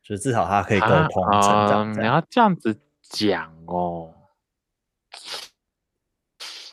[0.00, 1.92] 就是至少他可以沟通成长。
[2.00, 4.14] 你要这样子讲哦，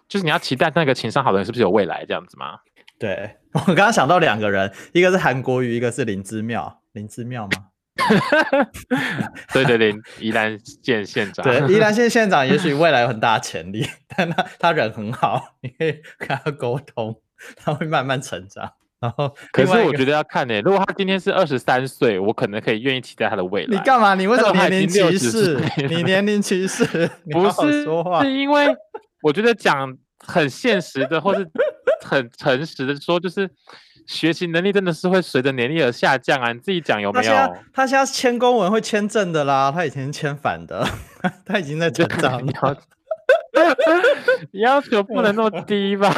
[0.08, 2.60] 就是你要期待那个情商好的人是不是有未来这样子吗？
[3.00, 6.84] 对 我刚刚想到两个人，一个是韩国瑜，一个是林之妙。
[6.92, 7.70] 林之妙吗？
[9.54, 17.20] 对对对，宜兰县县长，对， 宜兰县县长也许未来有很大的潜力， 但他他人很好，你可以跟他沟通，
[17.56, 18.72] 他会慢慢成长。
[19.00, 23.78] 然后，可是我觉得得要看呢、如果他今天是二十三岁，我可能可以愿意期待他的未来。
[23.78, 24.16] 你干嘛？
[24.16, 26.86] 你为什么年龄已经60歧视你年龄歧视？
[27.30, 28.34] 不是说话是。
[28.34, 28.66] 因为
[29.22, 31.48] 我觉得讲很现实的，或是
[32.04, 33.48] 很诚实的说，就是
[34.08, 36.52] 学习能力真的是会随着年龄而下降啊。
[36.52, 37.58] 你自己讲有没有？
[37.74, 40.84] 他现在签公文会签正的啦，他以前是签反的，
[41.46, 42.78] 他已经在成长你了。
[44.52, 46.10] 要 要求不能那么低吧？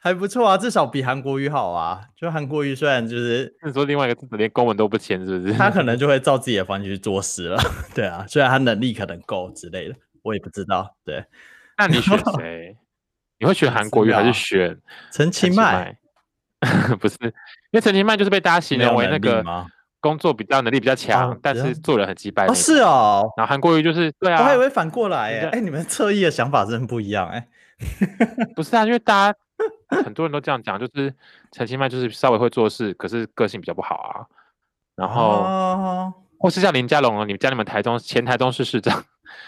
[0.00, 2.02] 还不错啊，至少比韩国瑜好啊。
[2.16, 5.52] 就韩国瑜虽然就是你说另外一个连公文都不签，是不是？
[5.54, 7.58] 他可能就会照自己的方式去做事了，
[7.94, 10.94] 对啊，虽然他能力可能够之类的，我也不知道。
[11.04, 11.24] 对，
[11.78, 12.76] 那你选谁？
[13.40, 14.78] 你会选韩国瑜还是选
[15.10, 15.96] 陈其迈
[16.60, 16.94] 迈？
[17.00, 17.32] 不是，因
[17.72, 19.44] 为陈其迈就是被大家形容为那个？
[20.02, 22.46] 工作比较能力比较强，但是做人很鸡掰。
[22.46, 22.78] 哦，是。
[22.78, 27.46] 哦，然后韩国瑜就是对啊我还以，为反过来哎，哎，你们侧翼的想法真的不一样哎。
[28.56, 29.38] 不是啊，因为大家
[30.02, 31.14] 很多人都这样讲，就是
[31.52, 34.24] 陈其迈就是稍微会做事，可是个性比较不好啊。
[34.96, 39.04] 然后哦或是像林佳龙哦，你们家你们台中前台中市市长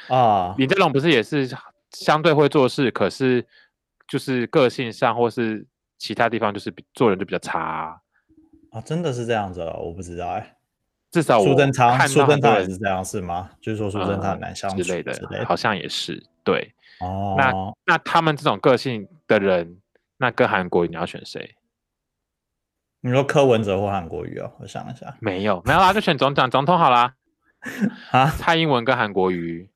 [0.08, 1.48] 啊， 林佳龙不是也是
[1.92, 3.42] 相对会做事，可是
[4.12, 7.96] 就是个性上或是其他地方就是比做人就比较差啊、
[8.72, 10.54] 啊，真的是这样子哦，我不知道哎。
[11.10, 13.48] 至少我苏贞昌，看苏贞昌也是这样是吗？
[13.58, 15.46] 就是说苏贞昌难相处之类的之类，的。
[15.46, 16.74] 好像也是对。
[17.00, 17.52] 哦，那
[17.86, 19.80] 那他们这种个性的人，
[20.18, 21.54] 那跟韩国瑜你要选谁？
[23.00, 27.14] 你说柯文哲或韩国瑜哦，我想一下没有，没有啊，就选总统总统好啦。
[28.10, 29.70] 啊，蔡英文跟韩国瑜，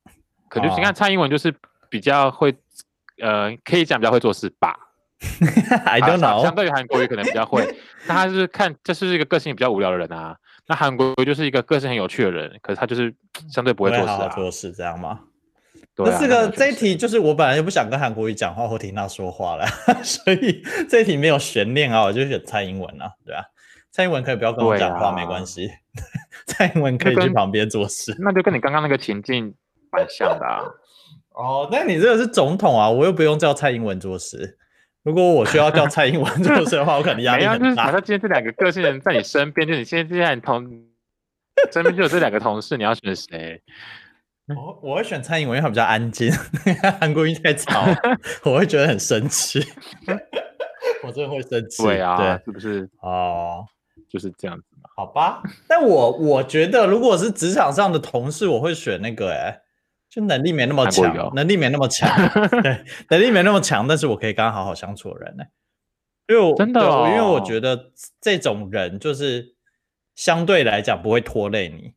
[0.50, 1.54] 可就是看蔡英文就是
[1.88, 2.54] 比较会，
[3.20, 4.74] 呃，可以讲比较会做事吧。
[5.86, 6.42] I 啊 don't know。
[6.42, 7.66] 相对于韩国瑜可能比较会，
[8.06, 10.36] 那他就是看这是一个个性比较无聊的人啊。
[10.66, 13.14] 那韩国瑜就是一个个性很有趣的人，可是他就是
[13.50, 14.16] 相对不会做事啊。
[14.16, 15.20] 好好做事这样吗？
[15.94, 19.64] 对啊那这个这一题就是我本来就不想跟韩国瑜讲话或听他说话了，
[20.04, 23.42] 所以这一题没有悬念啊，我就选蔡英文啊，对啊，
[23.90, 25.70] 蔡英文可以不要跟我讲话、啊没关系，
[26.46, 28.14] 蔡英文可以去旁边做事。
[28.18, 29.54] 那就跟你刚刚那个情境
[29.90, 30.60] 蛮像的啊。
[31.36, 34.58] 哦，那你这个是总统啊，我又不用叫蔡英文做事。
[35.02, 37.64] 如果我需要叫 蔡英文做事的话，我可能压力很大。
[37.64, 40.66] 就是假设今天这两个个性人在你身边，就你现在现在你同
[41.70, 43.62] 身边就有这两个同事，你要选谁？
[44.48, 46.32] 我我会选蔡英文，因为他比较安静，
[47.00, 47.84] 韩国瑜太吵，
[48.44, 49.60] 我会觉得很生气。
[51.02, 51.82] 我真的会生气。
[51.82, 53.64] 对啊，对，是不是哦，
[54.08, 54.88] 就是这样子嘛？
[54.96, 55.42] 好吧。
[55.68, 59.60] 但我我觉得，如果是职场上的同事，我会选那个、欸，
[60.16, 62.08] 就能力没那么强，能力没那么强，
[62.62, 65.44] 对， 能力没那么强，但是我可以跟他好好相处的人呢、
[66.26, 67.44] 因为我真的因为我哦。
[67.44, 69.54] 觉得这种人就是
[70.14, 71.92] 相对来讲不会拖累你，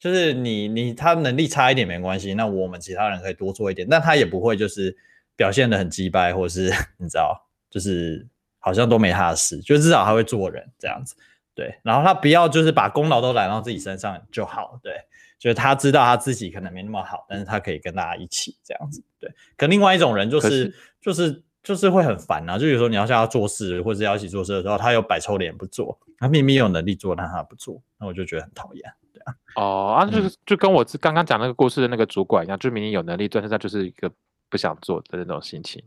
[0.00, 4.96] 就是你你他能力差一点没关系，那我们其他人可以多做一点，但他也不会就是
[5.36, 8.26] 表现的很鸡掰，或是 你知道，就是
[8.60, 11.14] 好像都没他的事，就至少他会做人这样子。
[11.54, 14.94] 对，然后他不要就是把功劳都揽到自己身上就好，对，
[15.42, 19.28] 就是他知道他自己可能没那么好，但是他可以跟大家一起这样子，对。
[19.56, 28.84] 可另外一种人就是是就是就是会很烦啊，就有时候你要叫他做事或者要一起做事的时候，他又摆臭脸不做，他明明有能力做，但他不做，那我就觉得很讨厌。
[29.12, 34.08] 对啊哦，啊，嗯就是就跟我刚刚讲那个故事的那个主管一样，就明明有能力，但是他就是一个
[34.48, 35.82] 不想做的那种心情。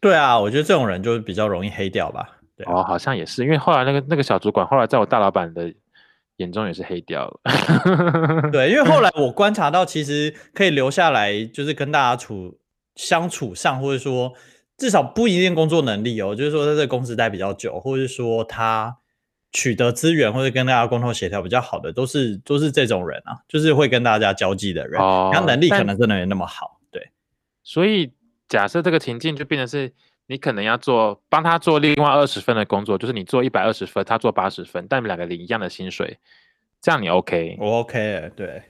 [0.00, 2.38] 对啊，我觉得这种人就是比较容易黑掉吧。
[2.56, 5.72] 对啊，哦，好像也是，因为后来那个那个小主管，后来在我大老板的
[6.36, 7.40] 眼中也是黑掉了。
[8.50, 12.58] 对，因为后来我观察到，其实可以留下来，就是跟大家处
[12.96, 14.32] 相处上，或者说
[14.76, 18.96] 至少不一定工作能力哦，就是说在这个公司待比较久，或者是说他
[19.52, 26.80] 取得资源或者跟大家沟通协调比较好的，都是都是这种人啊，就是会跟大家交际的人，哦然后能力可能真的没那么好。
[26.90, 27.10] 对，
[27.62, 28.12] 所以
[28.48, 29.92] 假设这个情境就变成是
[30.26, 36.18] 你可能要做帮他做另外二十分的工作，就是你做一百二十分，他做八十分，但你们两个领一样的薪水，
[36.80, 37.58] 这样你 OK？
[37.60, 38.62] 我 OK，欸对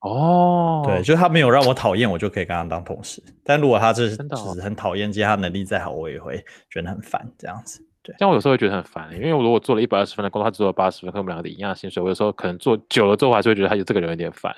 [0.00, 3.22] 哦，对，就是他没有让我讨厌，我就可以跟他当同事。
[3.44, 7.84] 但如果他是真的哦只是很讨厌，其实他能力再好，我也会觉得很烦这样子。
[8.02, 14.54] 对，但我有时候会觉得很烦，因为我如果做了一百二十分的工作，他只做了八十分，跟我们两个领一样的薪水，我有时候可能做久了之后，我还是会觉得他这个人有点烦。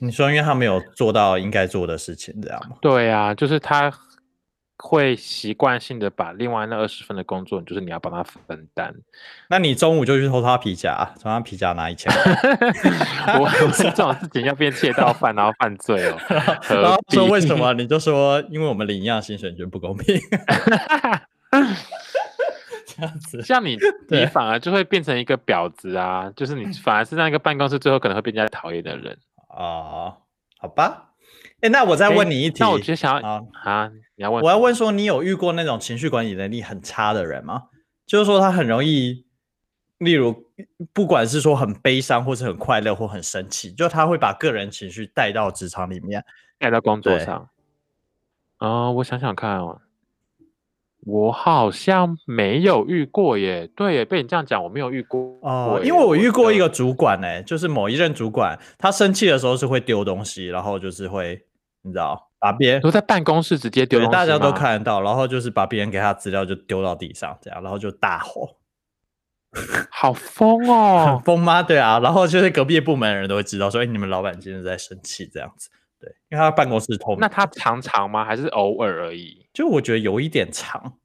[0.00, 2.76] 你说因为他没有做到应该做的事情，这样吗？
[2.80, 3.92] 对啊，就是他
[4.86, 8.94] 会习惯性的把另外那二十分的工作，就是你要帮他分担。
[9.48, 12.32] 那你中午就去偷他皮夹，从他皮夹拿一千块，
[13.40, 16.16] 我我这种事情要变窃盗犯，然后犯罪哦。
[16.62, 17.72] 何然后说为什么？
[17.74, 20.20] 你就说因为我们领一样的薪水，你觉得不公平？
[22.86, 23.76] 这样子，像你，
[24.08, 26.32] 你反而就会变成一个婊子啊！
[26.34, 29.18] 就是你反而是那个办公室最后可能会被人家讨厌的人。
[29.48, 30.16] 哦，
[30.58, 31.10] 好吧。
[31.60, 37.64] 哎，那我再问你一题，那我就想要啊，啊，你要问我要问说，你有遇过那种情绪管理能力很差的人吗？
[38.06, 39.24] 就是说他很容易，
[39.98, 40.34] 例如
[40.92, 46.24] 不管是说很悲伤，或是很快乐，或很生气，就他会把个人情绪带到职场里面。
[46.58, 47.48] 带到工作对上。
[48.58, 49.82] 哦，我想想看哦，
[51.00, 53.66] 我好像没有遇过耶。
[53.76, 61.44] 对耶，被你这样讲，我没有遇过哦，耶因为我遇过一的个主管呢、就是某一任主管，他生气的时候是会丢东西，然后就是会，
[61.82, 68.56] 你知道，把别人都在办公室直接丢大家都，看得到，然后就是把别人给他资料就丢到地上，这样，然后就大吼，
[69.90, 71.22] 好疯很哦！
[71.24, 71.62] 疯吗？
[71.62, 78.24] 对啊，然后就是隔壁部门的人都会知道，说，哎、你们老板今天在生气这样子，对，因为他办公室透明，那他常常吗？
[78.24, 79.46] 还是偶尔而已？
[79.52, 80.98] 就我觉得有一点长，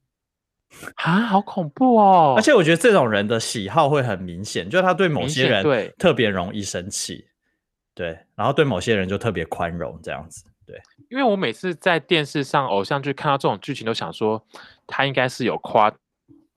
[0.96, 2.34] 啊，好恐怖哦！
[2.36, 7.26] 而且我觉得这种人的喜好会很明显，就是他对某些人对特别容易生气，
[7.94, 10.80] 对，然后对某些人就特别宽容这样子，对。
[11.10, 14.42] 因为我每次在电视上偶像剧看到这种剧情，都想说
[14.86, 15.92] 他应该是有夸，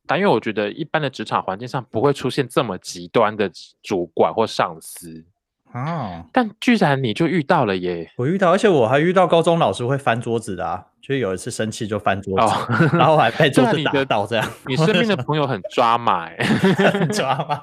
[0.07, 3.51] 但因为我觉得一般的职场环境上不会出现这么极端的
[3.83, 5.25] 主管或上司，
[5.73, 8.09] 哦，但居然你就遇到了耶！
[8.15, 16.37] 我遇到，而且我还遇到高中老师会翻桌子的啊，就是有一次生气就翻桌子，哦然后还被桌子打到这样，你身边的朋友很抓马哎，
[16.93, 17.61] 很抓吗？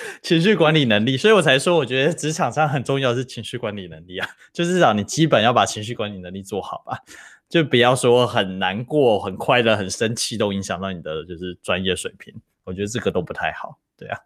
[0.22, 6.98] 情绪管理能力，所以我才说，我觉得职场上很重要的是情绪管理能力啊，就至少你基本要把情绪管理能力做好吧，
[7.48, 12.34] 就不要说很难过、很快乐、很生气都影响到你的就是专业水平，
[12.64, 14.18] 我觉得这个都不太好，对啊，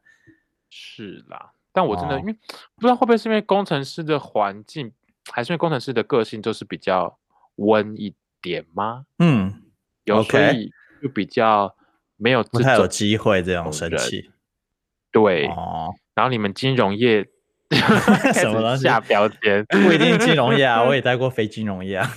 [0.69, 1.53] 是啦。
[1.73, 2.33] 但我真的、哦因为
[2.75, 4.93] 不知道会不会是因为工程师的环境，
[5.31, 7.19] 还是因为工程师的个性就是比较
[7.57, 9.07] 温一点吗？
[9.19, 9.63] 嗯，
[10.05, 10.71] 有所以
[11.03, 11.75] 就比较
[12.19, 14.31] 没有不太有机会这种种人生气
[15.12, 15.46] 对。
[15.46, 17.25] 哦，然后你们金融业
[18.35, 19.64] 什么东西下标签？
[19.70, 22.11] 不一定金融业啊，我也 待过非金融业啊。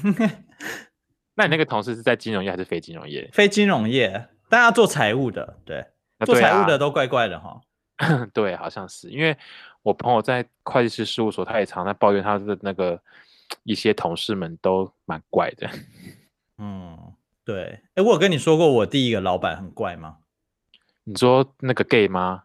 [1.36, 3.30] 那你那个同事是在金融业还是非金融业？
[3.34, 5.86] 非金融业，但要做财务的，对，
[6.26, 7.60] 做财务的都怪怪的哈。
[8.34, 9.38] 对，好像是因为
[9.84, 13.02] 我朋友在会计师事务所，他也常在抱怨他的那个
[13.64, 15.70] 一些同事们都蛮怪的。
[16.58, 16.98] 嗯，
[17.44, 17.80] 对。
[17.96, 20.18] 哎，我有跟你说过我第一个老板很怪吗？
[21.04, 22.44] 你说那个 gay 吗？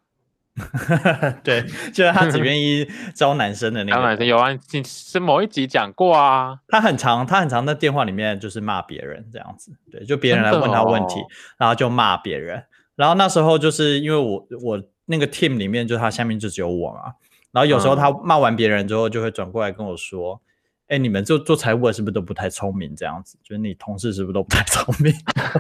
[1.45, 4.03] 对，就是他只愿意招男生的那个。
[4.03, 4.27] 男生。
[4.27, 6.59] 有啊，你是某一集讲过啊。
[6.69, 11.27] 他很常，他很常在电话里面就是骂别人这样子，对，就别人来问他问题，哦
[11.59, 12.65] 然后就骂别人。
[12.97, 17.15] 然后那时候就是因为我我那个 team 里面就他下面就只有我嘛，
[17.53, 20.43] 然后有时候嗯他骂完别人之后，就会转过来跟我说
[20.91, 22.95] ：“哎、你们做做财务的是不是都不太聪明？
[22.97, 25.13] 这样子，就是你同事是不是都不太聪明？”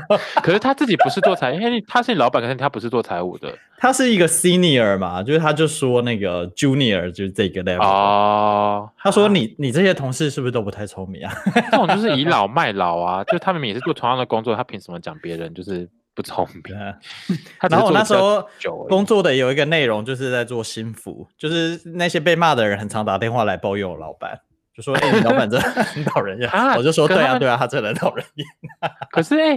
[0.43, 7.83] 可是他自己不是做财，因为他是你老板，可是他不是做财务的他是一个 senior 嘛，就是他就说那个 junior 就是这个 level。
[7.83, 8.90] 哦。
[8.99, 11.33] 他说你你这些同事是不是都不太聪明啊？
[11.71, 16.77] 这种就是倚老卖老啊，就他们也是做同样的工作，他凭什么讲别人就是不聪明？
[17.71, 18.47] 然后我那时候
[18.88, 24.40] 工作的有一个内容就是在做心服，就是那些被骂的人很常打电话来抱怨我老板，
[24.81, 26.49] 就说：“哎、你老板真的 很讨人厌。
[26.51, 28.47] 啊我就说：“对啊，对啊，他真的很讨人厌。
[29.12, 29.55] 可是哎、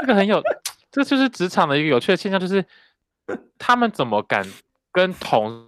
[0.00, 0.42] 这个很有，
[0.90, 2.64] 这就是职场的一个有趣的现象，就是
[3.58, 4.46] 他们怎么敢
[4.92, 5.66] 跟同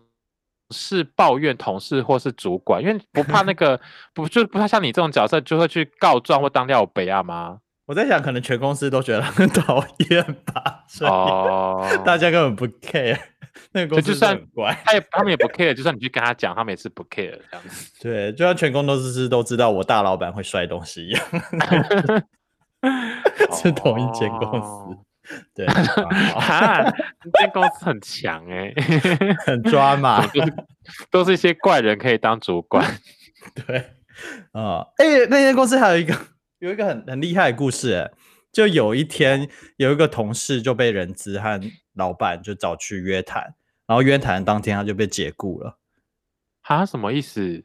[0.70, 3.80] 事抱怨同事或是主管，因为不怕那个
[4.14, 7.58] 不就不怕像你这种角色就会去告状或当掉北啊吗？
[7.86, 13.18] 我在想，可能全公司都觉得很讨厌吧，所以哦，大家根本不 care。
[13.72, 17.92] 那个公司就算很怪，他也他们也不 care，就算你去跟他讲，他们也是不 care 这样子。
[18.02, 21.24] 对，就像全公司都知道我大老板会摔东西一样，
[23.52, 24.98] 是同一间公司。
[25.54, 25.74] 对，啊
[26.40, 26.90] 哈，
[27.22, 28.74] 这间公司很强哎、
[29.46, 30.26] 很抓马。
[30.26, 30.54] 都是
[31.10, 32.84] 都是一些怪人可以当主管。
[33.54, 33.76] 对，
[34.52, 36.12] 啊、哎、那间公司还有一个
[36.58, 38.10] 有一个很很厉害的故事、哎，
[38.52, 41.60] 就有一天有一个同事就被人资和
[41.94, 43.54] 老板就找去约谈，
[43.86, 45.78] 然后约谈当天他就被解雇了。
[46.62, 47.64] 啊，什么意思？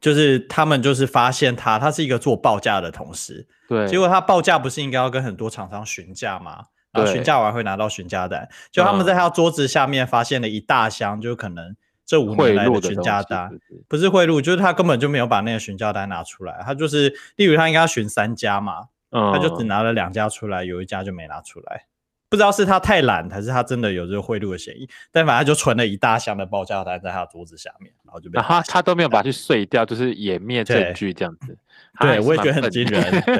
[0.00, 6.64] 就是他们就是发现他，他是一个做报价的同事，对，结果他报价不是应该要跟很多厂商询价吗？
[6.92, 13.50] 然后询价完会拿到询价单，就他们在他桌子下面发现了一大箱，就可能这五年来的询价单，
[13.86, 21.84] 不是贿赂，就是他根本就没有把那个询价单拿出来，他就是例如他应该要询三家嘛，他就只拿了两家出来，有一家就没拿出来。
[22.28, 31.56] 不知道是他太懒，还是他真的有这个贿赂的嫌疑，但反正就存了一大箱的报价单在他的桌子下面，然后就被他他都没有把它去碎掉，就是湮灭证据这样子。
[32.00, 33.22] 对，我也觉得很惊人。
[33.22, 33.36] 对，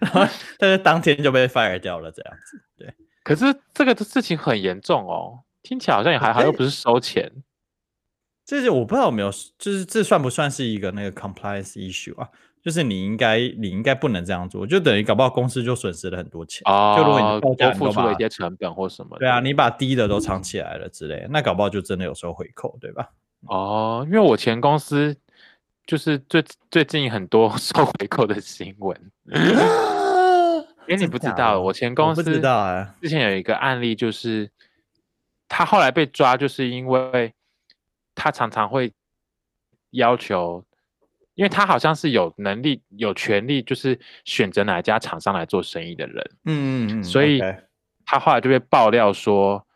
[0.00, 0.26] 然 后
[0.58, 2.62] 但是当天就被 fire 掉了这样子。
[2.76, 7.30] 对，可是这个的事情很严重哦，听起来好像也还好，又不是收钱。
[8.46, 12.28] 这是我不知道有没有，就是这算不算是一个那个 compliance issue 啊？
[12.62, 16.62] 就是你应该，你应该不能这样做，就等于搞不好公司就损失了很多钱。
[16.66, 19.16] 哦，就如果你多付出了一些成本或什么。
[19.18, 23.08] 对啊，你把低的都藏起来了之类，那搞不好就真的有收回扣，对吧？
[23.46, 25.16] 哦，因为我前公司
[25.86, 28.94] 就是最最近很多 收回扣的新闻。
[30.86, 32.94] 哎，你不知道，我前公司不知道啊。
[33.00, 34.50] 之前有一个案例，就是
[35.48, 37.32] 他后来被抓，就是因为
[38.14, 38.92] 他常常会
[39.92, 40.62] 要求。
[41.40, 46.30] 因为他好像是有能力、有权利，就是选择哪一家厂商来做生意的人。
[46.44, 46.52] 嗯
[46.86, 47.02] 嗯嗯。
[47.02, 47.40] 所以
[48.04, 49.66] 他后来就被爆料说，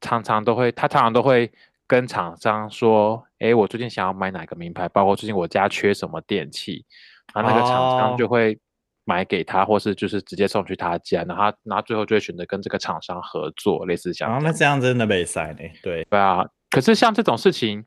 [0.00, 1.50] 常常都会，他常常都会
[1.88, 6.84] 跟厂商说：“哎，我最近想要买哪个名牌，包括最近我家缺什么电器，
[7.34, 8.56] 然后那个厂商就会
[9.04, 14.32] 买给他，或是就是直接送去他家，然后然后最后就会选择跟这个厂商合作，类似像。
[14.32, 15.62] 啊，那这样真的被塞呢？
[15.82, 16.46] 对对啊。
[16.70, 17.84] 可是像这种事情。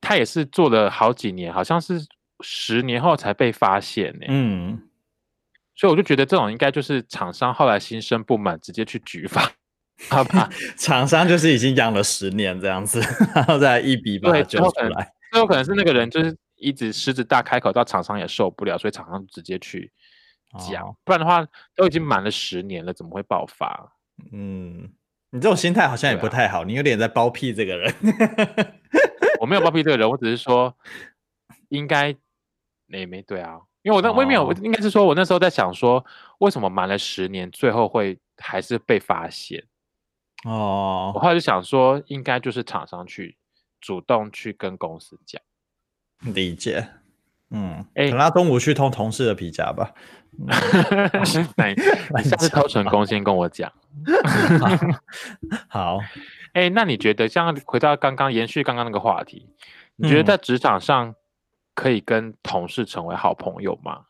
[0.00, 2.00] 他也是做了好几年，好像是
[2.40, 4.26] 十年后才被发现呢。
[4.28, 4.80] 嗯，
[5.74, 9.50] 所以我就觉得这种应该就是厂商后来心生不满，直接去举发，
[10.08, 10.48] 好吧？
[10.78, 13.00] 厂商就是已经养了十年这样子，
[13.34, 15.12] 然后再一笔把它揪出来。
[15.32, 19.90] 最后可能是那个人就是一直狮子大开口，到厂商也受不了，所以厂商直接去
[20.70, 20.84] 讲。
[21.04, 21.46] 不然的话，
[21.76, 23.92] 都已经满了十年了，怎么会爆发？
[24.32, 24.88] 嗯，
[25.30, 27.94] 你这种心态好像也不太好，你有点在包庇这个人。
[29.48, 30.76] 我没有包庇这个人，我只是说
[31.70, 32.14] 应该
[32.84, 36.04] 没没对啊，因为我那我也没有，我应该是说我那时候在想说，
[36.40, 39.64] 为什么瞒了十年，最后会还是被发现？
[40.44, 43.38] 哦，我后来就想说，应该就是厂商去
[43.80, 45.40] 主动去跟公司讲，
[46.34, 46.90] 理解。
[47.50, 49.92] 嗯，哎，等他中午去偷同事的皮夹吧。
[52.22, 53.72] 下次偷成功先跟我讲。
[55.68, 55.98] 好。
[56.52, 59.48] 哎，那你觉得像回到刚刚延续刚刚那个话题，
[59.96, 61.14] 你觉得在职场上
[61.74, 64.02] 可以跟同事成为好朋友吗？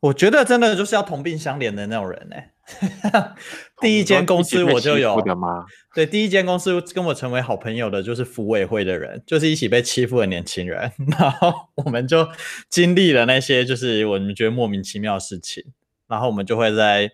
[0.00, 2.36] 我觉得真的就是要同病相怜的那种人呢。
[3.80, 5.20] 第一间公司我就有？
[5.94, 10.92] 对，第一间公司跟我成为好朋友的就是服委会的人，就是一起被欺负的年轻人。
[11.18, 12.28] 然后我们就
[12.68, 15.64] 经历了那些就是我们觉得莫名其妙的事情，
[16.06, 17.10] 然后我们就会在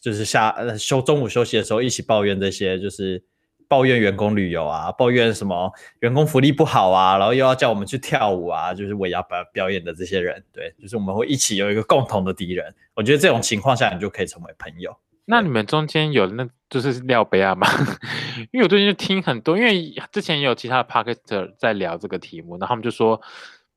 [0.00, 3.24] 就是下呃休中午休息的时候一起抱怨这些就是。
[3.68, 12.74] 抱怨员工旅游啊，抱怨什么员工福利不好啊，然后又要叫我们去跳舞啊，就是我要表表演的这些人，对，就是我们会一起有一个共同的敌人。
[12.94, 14.96] 我觉得这种情况下，你就可以成为朋友。
[15.24, 17.66] 那你们中间有那就是廖贝亚吗？
[18.52, 23.20] 因为我最近就听很多，因为之前也有其他的 p a r k e r 在聊这个题目，然后他们就说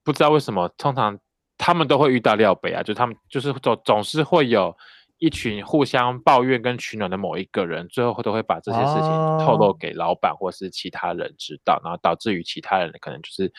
[0.03, 1.17] 不知道为什么，通常
[1.57, 4.75] 他们都会遇到廖贝亚，就他们就是总总是会有。
[5.19, 13.51] 一群互相抱怨跟取暖的某一个人，最后都会把这些事情透露给老板或是其他人知道，然后导致于其他人可能就是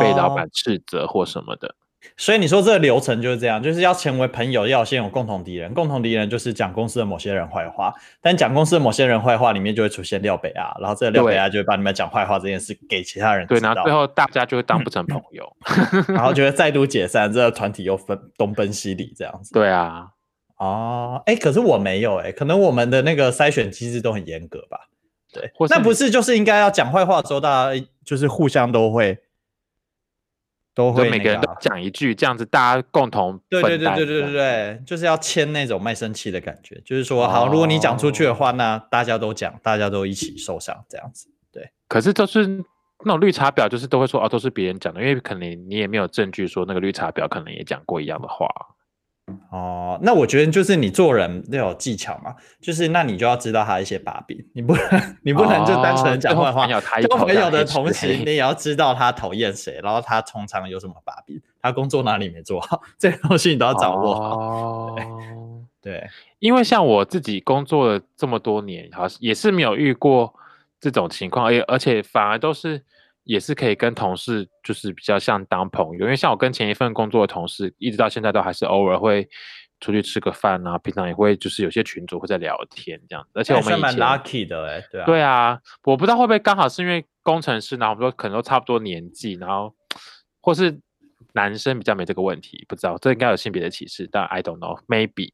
[0.00, 1.74] 被老板斥责或什么的。
[2.18, 5.72] 所以你说这个流程就是这样，就是要成为朋友，要先有共同敌人。
[5.72, 13.46] 共同敌人就是讲公司的某些人坏话，但讲公司的某些人坏话里面就会出现廖北亚，然后这个廖北亚就会把你们讲坏话这件事给其他人。
[13.46, 15.50] 对，然后最后大家就会当不成朋 友，
[16.08, 19.52] 然后就会 再度解散，这个团体又分东奔西离这样子。
[19.54, 20.10] 对啊。
[20.64, 24.88] 哦，哎，可是我没有哎，可能我们的那个筛选机制都很严格吧？
[25.32, 29.18] 对，那不是就是应该要讲坏话的时候，大家就是互相都会
[30.74, 41.28] 都会每个人都讲一句，这样子大家共同对对对对对对对，就是要签那种卖身契的感觉，就是说好，如果你讲出去的话，那大家都讲，大家都一起受伤这样子。
[41.52, 42.46] 对，可是就是
[43.04, 48.48] 那种绿茶婊，就是都会说哦，都是别人讲的，因为可能你也没有证据说那个绿茶婊可能也讲过一样的话。
[49.50, 64.38] 哦，那我觉得就是你做人要有技巧嘛，就是那你就要知道他一些把柄，你不能你不能就单纯讲坏话，交朋友的同时你也要知道他讨厌谁，然后他通常有什么把柄，他工作哪里没做好， 这些东西你都要掌握好。
[64.38, 64.96] 哦
[65.80, 66.02] 对，
[66.40, 70.34] 因为像我自己工作了这么多年，好像也是没有遇过
[70.80, 72.82] 这种情况，而而且反而都是
[73.24, 79.28] 也是可以跟同事就是比较像当朋友，因为像我跟前一份工作的同事，一直到现在都还是偶尔会
[79.80, 89.74] 出去吃个饭啊，平常也会就是有些群主会在聊天这样子，而且我们以蛮 lucky 的哎、对啊，对啊，我不知道会不会刚好是因为工程师，然后我们说可能都差不多年纪，然后
[90.40, 90.78] 或是
[91.32, 95.32] 男生比较没这个问题，不知道这应该有性别的歧视，但 I don't know，maybe。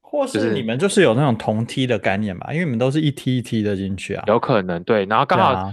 [0.00, 4.22] 或就是是你们就是有那种同梯的概念吧，因为你们都是一梯一梯的进去啊。
[4.26, 5.72] 有可能对，然后刚好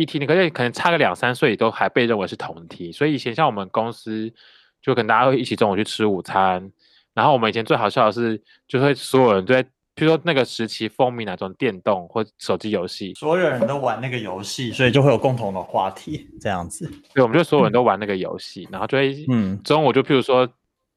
[0.00, 4.32] 一梯，你可能可能差个两三岁都还被认为是同梯，所以以前像我们公司
[4.80, 6.70] 就可能大家会一起中午去吃午餐，
[7.14, 9.60] 然后我们以前最好笑的是，就会所有人都在，
[9.96, 16.88] 比如说那个时期风靡哪种电动或手机游戏，所有人都玩那个游戏，所以就会有共同的话题，这样子。
[17.12, 19.60] 对，我们就所有人都玩那个游戏，然后就会嗯。
[19.64, 20.48] 中午就譬如说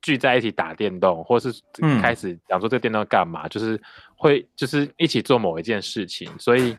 [0.03, 1.49] 聚在一起打电动，或是
[1.81, 1.99] 嗯。
[1.99, 3.81] 开始讲说这个电动干嘛，就是
[4.15, 6.77] 会就是一起做某一件事情，所以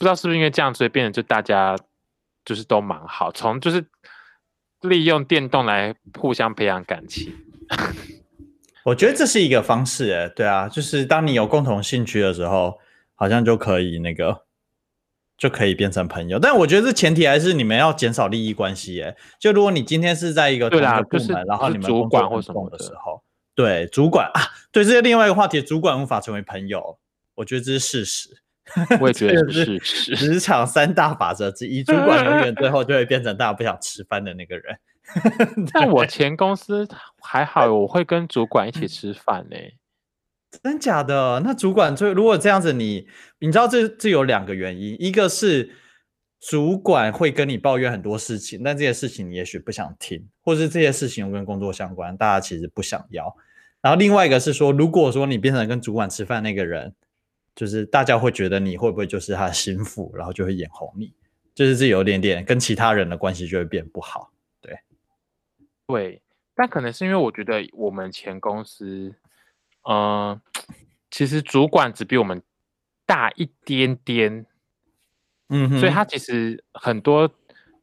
[0.00, 1.76] 不知道是不是因为这样，所以变得就大家
[2.42, 3.84] 就是都蛮好，从就是
[4.80, 7.30] 利用电动来互相培养感情。
[8.86, 12.78] 我觉得这是一个方式，哎，对啊，就是当你有共同兴趣的时候，
[13.14, 14.46] 好像就可以那个
[15.36, 16.38] 就可以变成朋友。
[16.38, 23.22] 但我觉得这前提还是你们要减少利益关系，哎，就如果你今天是在一个同对啦一个部就是门，然后你们主管或什么的的时候，
[23.54, 24.40] 对主管啊，
[24.72, 26.98] 对，这是另外一个话题，主管无法成为朋友，
[27.34, 28.40] 我觉得这是事实。
[29.00, 29.78] 我也觉得这个是。
[30.16, 34.78] 职场三大法则之一，主管永远最后就会变成大家不想吃饭的那个人。
[35.72, 36.86] 但我前公司
[37.20, 39.56] 还好，我会跟主管一起吃饭呢、
[40.62, 41.40] 真假的？
[41.44, 43.08] 那主管最如果这样子你，
[43.40, 45.72] 你知道这这有两个原因，一个是
[46.40, 53.34] 主管会跟你抱怨很多事情，但这些事情你也许不想听，或是这些事情又跟工作相关，大家其实不想要。
[53.82, 56.94] 然后另外一个是说，如果说你变成跟主管吃饭那个人，
[57.60, 61.12] 就是大家会觉得你会不会就是他的心腹，然后就会眼红你，
[61.54, 64.32] 就是这有点点跟其他人的关系就会变不好。
[64.62, 64.78] 对，
[65.86, 66.22] 对
[66.54, 69.14] 但可能是因为我觉得我们前公司，
[69.86, 70.40] 嗯、
[71.10, 72.42] 其实主管只比我们
[73.04, 74.46] 大一点点，
[75.50, 77.30] 嗯哼，所以他其实很多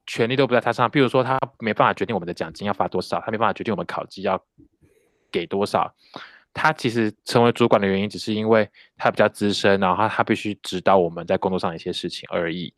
[0.08, 0.90] 权利都不在他身上。
[0.90, 4.44] 比如说，他没办法决定我们的奖金要发多少，他没办法决定我们考绩要
[5.32, 5.94] 给多少。
[6.58, 12.74] 他其实成为主管的原因，只是因为他比较资深，然后他他必须指导我们在工作上的一些事情而已，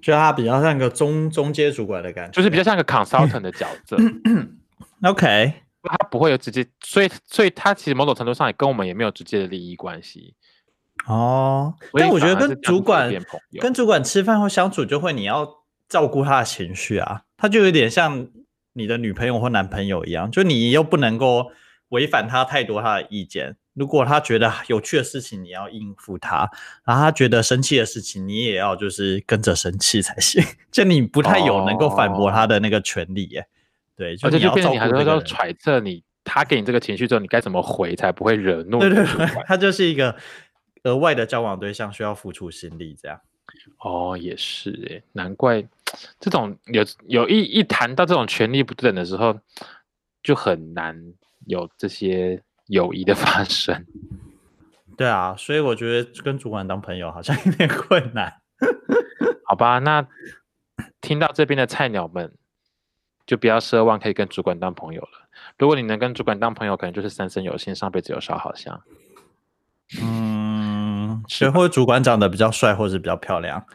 [0.00, 3.96] 就他比较像个中中阶主管的感觉，就是比较像个 consultant 的角色。
[5.04, 5.54] OK。
[5.86, 10.34] 他不会有直接，所以所以他其实某种程度上也跟我们也没有直接的利益关系。
[11.06, 13.12] 哦，但我觉得跟主管
[13.60, 15.46] 跟主管吃饭或相处，就会你要
[15.90, 18.26] 照顾他的情绪啊，他就有点像
[18.72, 21.52] 你的女朋友或男朋友一样，就你又不能够
[21.94, 23.56] 违反他太多他的意见。
[23.72, 26.46] 如果他觉得有趣的事情，你要应付他；
[26.84, 30.40] 然后他觉得生气的事情，你也要就是跟着生气才行。
[30.70, 33.46] 就你不太有能够反驳他的那个权利耶。
[33.96, 35.24] 对，就而且就你要照变成你还是顾这个人。
[35.24, 38.78] 揣测你他给你这个情绪之后，你该怎么回才不会惹怒
[39.46, 40.14] 他就是一个
[40.84, 43.20] 额外的交往对象，需要付出心力这样。
[43.78, 45.64] 哦，也是诶，难怪
[46.20, 49.38] 这种有有一一谈到这种权力不对等的时候，
[50.22, 50.96] 就很难
[51.46, 53.84] 有这些友谊的发生。
[54.96, 58.32] 对啊，所以我觉得跟主管当朋友好像 有点困难。
[59.44, 60.06] 好吧，那
[61.00, 62.32] 听到这边的菜鸟们，
[63.26, 65.28] 就不要奢望可以跟主管当朋友了。
[65.58, 68.80] 如果你能跟主管当朋友，可能就是三生有幸，上辈子有烧好香。
[70.00, 73.66] 嗯，是或者主管长得比较帅，或者比较漂亮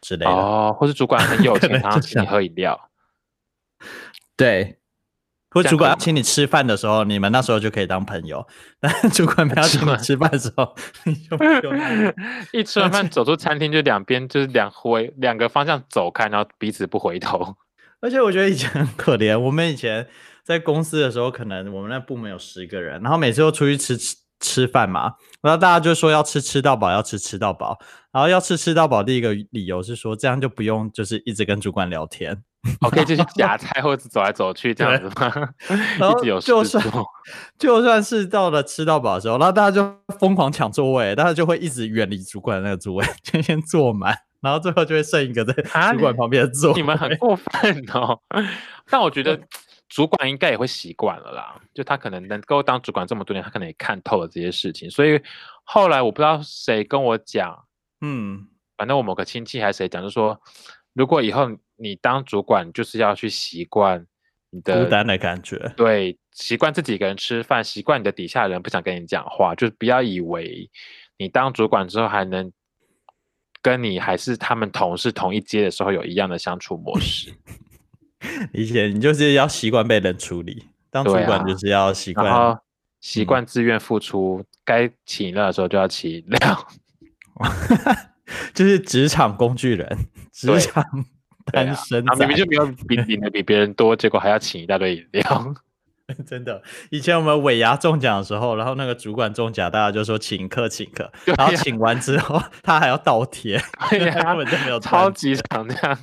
[0.00, 0.30] 之类的。
[0.30, 2.90] 哦，或是主管很有钱，可能就常常请你喝饮料。
[4.36, 4.78] 对，
[5.54, 8.44] 或者主管请你吃饭的时候，你们那时候就可以当朋友；
[8.80, 10.74] 但主管没有请你吃饭的时候，
[11.04, 12.14] 你就不用。
[12.52, 17.54] 一吃完饭走出餐厅，就两边就是两回两个方向走开，然后彼此不回头。
[18.00, 20.06] 而且我觉得以前很可怜，我们以前
[20.42, 27.78] 在公司的时候，可能我们那部门有十个人，然后每次都出去吃吃吃吃饭嘛，然后大家就说要吃吃到饱，要吃吃到饱，
[28.12, 32.42] 然后要吃吃到饱，第一个理由是说这样就不用就是一直跟主管聊天，
[32.82, 35.32] 我可以继续夹菜或者走来走去这样子吗？
[35.98, 36.84] 然后就算。
[37.58, 46.80] 就算是到了吃到饱的时候，然后大家就疯狂抢座位，大家就会一直远离主管的那个座位， 就先坐满，然后最后就会剩一个在啊主管旁边的座位。
[46.80, 48.20] 你们很过分哦。
[48.90, 49.40] 但我觉得
[49.88, 55.20] 主管应该也会习惯了啦，就他可能能够当主管这么多年，他可能也看透了这些事情，所以
[55.62, 57.66] 后来我不知道谁跟我讲，
[58.00, 60.40] 嗯，反正我某个亲戚还是谁讲，就说
[60.94, 64.04] 如果以后你当主管，就是要去习惯
[64.50, 65.56] 你的孤单的感觉。
[65.76, 70.68] 对，习惯自己一个人吃饭，习惯你的底下人不想跟你讲话，就是不要以为
[71.18, 72.50] 你当主管之后还能
[73.62, 77.32] 跟你还是他们同事同一阶的时候有一样的相处模式。
[78.52, 82.34] 以前你就是要习惯被人处理，当主管就是要习然惯。
[82.34, 82.58] 后
[83.00, 86.68] 习惯自愿付出，该请饮料的时候就要请饮料。
[88.54, 89.86] 就是职场工具人，
[90.32, 90.82] 职对场
[91.52, 95.54] 单身啊，明明就没有比领的比别人多，结果还要请一大堆饮料。
[96.26, 103.58] 真的，以前我们尾牙中奖的时候，然后那个主管中奖，大家就说请客请客，对然后呀请完之后他还要倒贴，
[103.90, 104.00] 根
[104.36, 105.98] 本就没有超赚级常这样。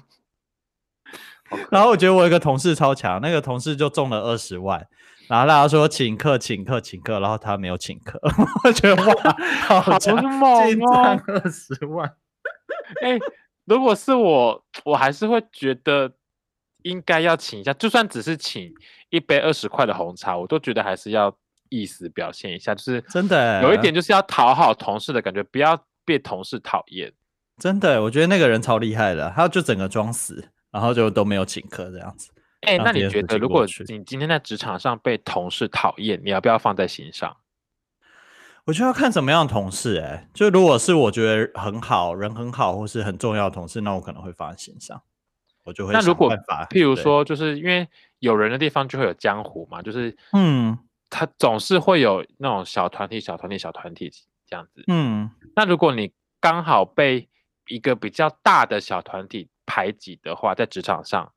[1.70, 4.86] 然后我觉得我有一个同事超强，那个同事就中了二十万，
[5.28, 8.20] 然后大家说请客请客请客，然后他没有请客，
[8.64, 9.14] 我觉得哇，
[9.68, 12.14] 好好强，猛进哦账二十万，
[13.02, 13.20] 哎、
[13.66, 16.12] 如果是我，我还是会觉得
[16.84, 18.72] 应该要请一下，就算只是请
[19.10, 21.36] 一杯二十块的红茶，我都觉得还是要
[21.70, 27.12] 意思表现一下，就是真的欸有一点就是要讨好同事的感觉，不要被同事讨厌。
[27.58, 32.32] 真的，我觉得那个人超厉害的，他就整个装死，然后就都没有请客这样子。
[32.62, 37.36] 哎、让那你觉得，如果你今天在职场上被同事讨厌，你要不要放在心上？
[38.66, 45.02] 我觉得要看怎么样的同事、欸，就如果是我觉得很好人很好或是很重要的同事，那我可能会放在心上，
[45.64, 46.32] 我就会想那如果
[46.70, 47.88] 譬如说，就是因为
[48.20, 50.78] 有人的地方就会有江湖嘛，就是嗯
[51.10, 54.12] 他总是会有那种小团体、小团体、小团体
[54.48, 54.84] 这样子。
[54.86, 57.28] 嗯，那如果你刚好被
[57.68, 61.32] 一个比较大的小团体排挤的话，在职场上，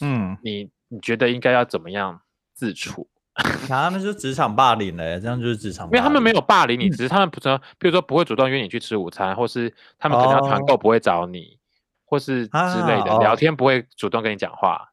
[0.00, 2.20] 嗯，你你觉得应该要怎么样
[2.54, 3.08] 自处？
[3.68, 5.96] 他们就职场霸凌了、这样就是职场霸凌。
[5.96, 11.58] 因为他们没有霸凌嗯你，只是他们不知道，比如说不会主动约你去吃午餐，或是他们可能要团购不会找你，
[12.04, 14.92] 或是之类的、聊天不会主动跟你讲话。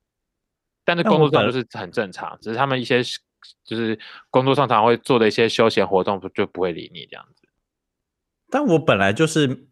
[0.83, 3.01] 但是工作上就是很正常，只是他们一些
[3.63, 3.97] 就是
[4.29, 7.47] 工作上常会做的一些休闲活动，就不会理你这样子。
[8.51, 9.65] 但我本来就是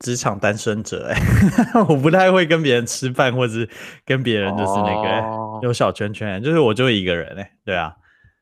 [0.00, 1.16] 职场单身者、欸，
[1.88, 3.68] 我不太会跟别人吃饭，或是
[4.04, 7.92] 跟别人就是那个、哦有小圈圈，就是我就一个人哎、对啊，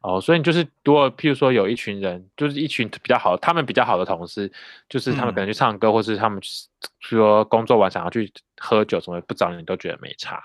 [0.03, 4.53] 哦，所以你就是如果譬如说有一群人，就是一群比较好，他们比较好的同事，
[4.87, 6.39] 就是他们可能去唱歌，或是他们
[7.01, 10.39] 说工作完想要去喝酒什么，不找你都觉得没差。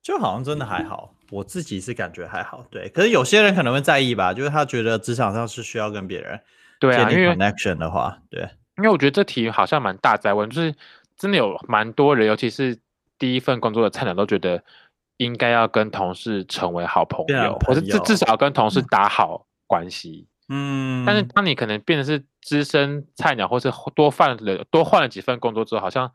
[0.00, 2.88] 就好像真的还好，我自己是感觉还好，对。
[2.90, 6.40] 可是有些人可能会在意吧，就是他觉得职场上是需要跟别人
[6.78, 8.48] 对啊，建立因为 connection 的话，对，
[8.78, 10.74] 因为我觉得这题好像蛮大在问，就是
[11.16, 12.78] 真的有蛮多人，尤其是
[13.18, 14.62] 第一份工作的菜鸟，都觉得
[15.16, 20.26] 应该要跟同事成为好朋友，或者至至少跟同事打好关系。
[20.48, 26.12] 嗯，但是当你可能变得是资深菜鸟，或是多换了多换了几份工作之后，好像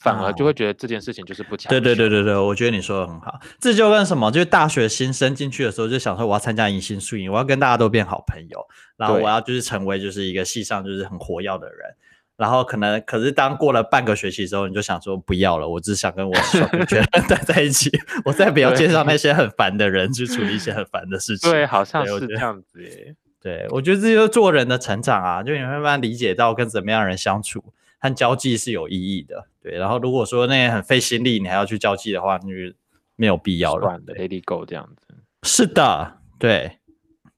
[0.00, 1.70] 反而就会觉得这件事情就是不强。
[1.70, 3.38] 对对对对对，我觉得你说的很好。
[3.60, 11.94] 这就跟什么，就是大学新生进去的时候就想说，我要参加迎新宿营，我要跟大家都变好朋友，然后我要就是成为就是一个系上就是很活跃的人。
[12.36, 17.90] 然后可能可是当过了半个学期之后，你就想说不要了，我只想跟我小同学 待在一起，
[18.24, 21.50] 我再不要介绍那些很烦的人去处理一些很烦的事情。
[21.50, 23.14] 对，好像是这样子耶。
[23.42, 27.62] 对，我觉得这就是做人的成长啊，就你会慢慢理解到跟怎么样人相处
[28.00, 29.46] 和交际是有意义的。
[29.62, 32.74] 对，然后如果说那些很费心力，你还要去交际的话，那就
[33.14, 33.82] 没有必要了。
[33.82, 35.14] 算了，Let it go 这样子。
[35.42, 36.78] 是的，对，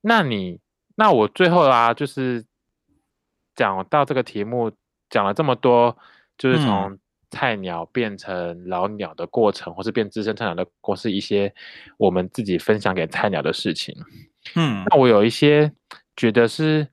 [0.01, 0.61] 那你，
[0.97, 2.45] 那我最后啊，就是
[3.55, 4.73] 讲到这个题目，
[5.11, 5.97] 讲了这么多，
[6.39, 6.99] 就是嗯从
[7.31, 11.53] 菜鸟变成老鸟的过程，或是变资深菜鸟的过，是一些
[11.97, 13.97] 我们自己分享给菜鸟的事情。
[14.55, 15.73] 嗯那我有一些
[16.17, 16.87] 觉得是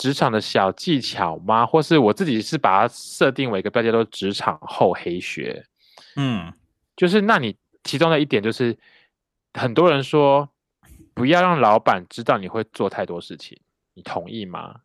[0.00, 1.66] 职场的小技巧吗？
[1.66, 5.62] 或是我自己是把它设定为一个标签，都职场厚黑学。
[6.16, 6.50] 嗯
[6.96, 8.78] 就是那你其中的一点就是，
[9.52, 10.48] 很多人说
[11.12, 13.60] 不要让老板知道你会做太多事情，
[13.92, 14.76] 你同意吗？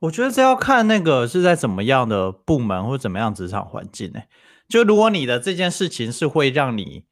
[0.00, 4.22] 我觉得这要看那个是在怎么样的部门或怎么样职场环境呢、
[4.68, 7.04] 就如果你的这件事情是会让你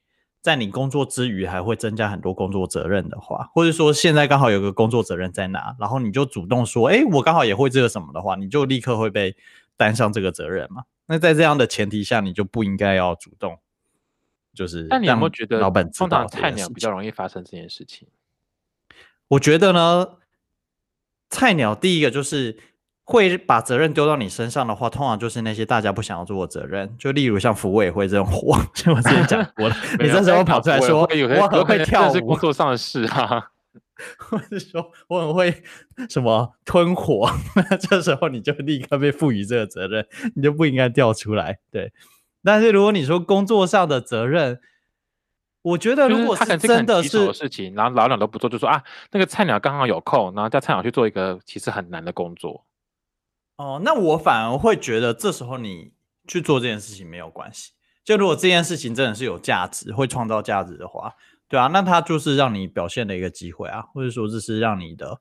[0.42, 9.36] 在你工作之余还会增加很多工作责任的话，或者说现在刚好有个工作责任在哪，然后你就主动说，哎，我刚好也会这个什么的话，你就立刻会被
[9.76, 10.84] 担上这个责任嘛。
[11.06, 13.58] 那在这样的前提下，你就不应该要主动，
[14.54, 18.08] 就是那你有没有让觉得，老板知通道常菜鸟比较容易发生这件事情？
[19.28, 20.16] 我觉得呢，
[21.28, 22.56] 菜鸟第一个就是
[23.12, 33.50] 会把责任丢到你身上的话，通常就是那些大家不想要做的责任，就例如像服委会这种活，像我之前讲过了， 你这时候跑出来说我很会跳舞是工，作上的事啊。
[34.16, 35.62] 或者说我很会
[36.08, 41.58] 什么吞火，那 这时候你就立刻被赋予这个责任，你就不应该掉出来。
[41.70, 41.92] 对，
[42.42, 44.58] 但是如果你说工作上的责任，
[45.60, 52.64] 我觉得如果是真的是的事情，然后老鸟都不做，就说啊，那个菜鸟刚好有空，然后叫菜鸟去做一个其实很难的工作。
[53.60, 55.92] 哦，那我反而会觉得这时候你
[56.26, 57.72] 去做这件事情没有关系。
[58.02, 61.14] 就如果这件事情真的是有价值，会创造价值的话，
[61.46, 65.20] 对啊，那它就是让你表现的一个机会啊，或者说这是让你的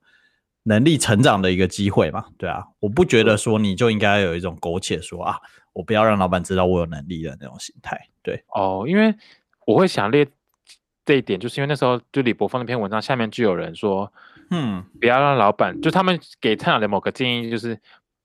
[0.62, 5.36] 能力成长的一个机会嘛，对啊，我不觉得说你就应该有一种苟且说啊，
[5.74, 9.14] 我不要让老板知道我有能力的那种心态，对，哦，因为
[9.66, 10.26] 我会想列
[11.04, 14.10] 这一点，就是因为那时候就李博峰那篇文章下面就有人说，
[14.50, 17.78] 嗯，不要让老板，就他们给菜鸟的某个建议就是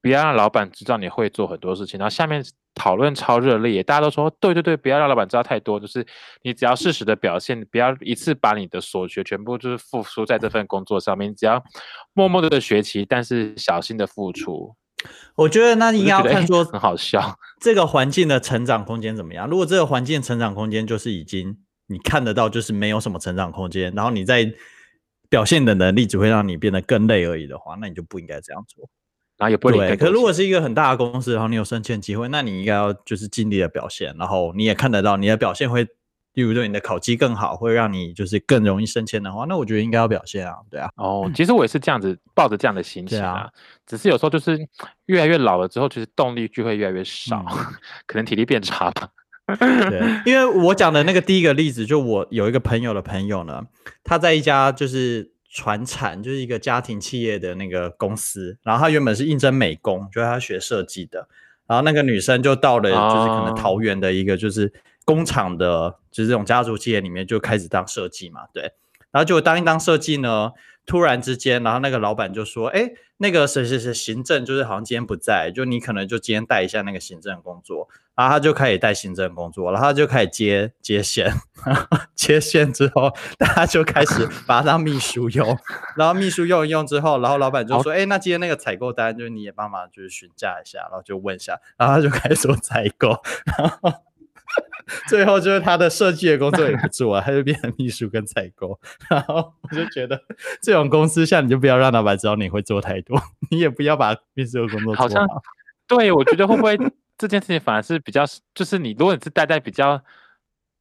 [0.06, 2.46] 不要让老板知道你会做很多事情，然后下面
[2.76, 6.06] 讨论超热烈，大家都说对对对，不要让老板知道太多，就是
[6.44, 11.64] 你只要适时的表现，不要一次把你的所学全部就是付出在这份工作上面，你只要
[12.14, 14.76] 默默的学习，但是小心的付出。
[15.34, 19.50] 我觉得那应该要看说 很好笑，这个环境的成长空间怎么样？
[19.50, 24.54] 如果这个环境成长空间就是已经你看得到，就是没有什么成长空间，然后你在
[25.32, 28.88] 表现的能力只会让你变得更累而已的话，那你就不应该这样做。
[29.38, 35.84] 然后也不会领对，可如果是一个很大的公司，然后你有升迁机会，那你应该要就是尽力的表现，然后你也看得到你的表现会，
[36.34, 43.50] 例如对你的考绩更好，会让你就是更容易升迁的话，那我觉得应该要表现啊，对啊，哦，其实我也是这样子抱着这样的心情啊啊，
[43.86, 44.58] 只是有时候就是
[45.08, 47.58] 越来越老了之后，其实动力就会越来越少，嗯。
[48.08, 49.10] 可能体力变差吧。
[49.60, 53.62] 对， 因为我讲的那个第一个例子，就我有一个朋友的朋友呢，
[54.04, 61.30] 他在一家就是船产，就是一个家庭企业的那个公司，然后他原本是应征美工，就是他学设计的，
[61.66, 63.56] 然后那个女生就到了就是可能哦。
[63.58, 64.74] 桃园的一个就是
[65.06, 68.64] 工厂的，就是这种家族企业里面就开始当设计嘛，对，
[69.12, 70.52] 然后就当一当设计呢，
[70.86, 81.32] 突然之间，然后那个老板就说：“哎，那个谁谁谁行政就是好像今天不在，就你可能就今天带一下那个行政工作。”然后他就开始带行政工作，然后他就开始接接线，
[82.16, 85.58] 接线之后，大家就开始把他当秘书用，
[85.98, 93.10] 然后秘书用一用之后，然后老板就说：“哎，那今天那个采购单就是你也帮忙就是询价一下，然后就问一下，然后他就开始做采购，
[93.58, 93.92] 然后。
[95.10, 98.80] ”最后就是他的设计的工作也不做了，他就变成秘书跟采购。
[99.10, 100.22] 然后我就觉得
[100.62, 105.28] 这种公司，像你就不要让老板知道你会做太多，你也不要把秘书的工作做好像
[105.88, 106.78] 对，我觉得会不会
[107.18, 110.02] 这件事情反而是比较，就是你如果你是待在比较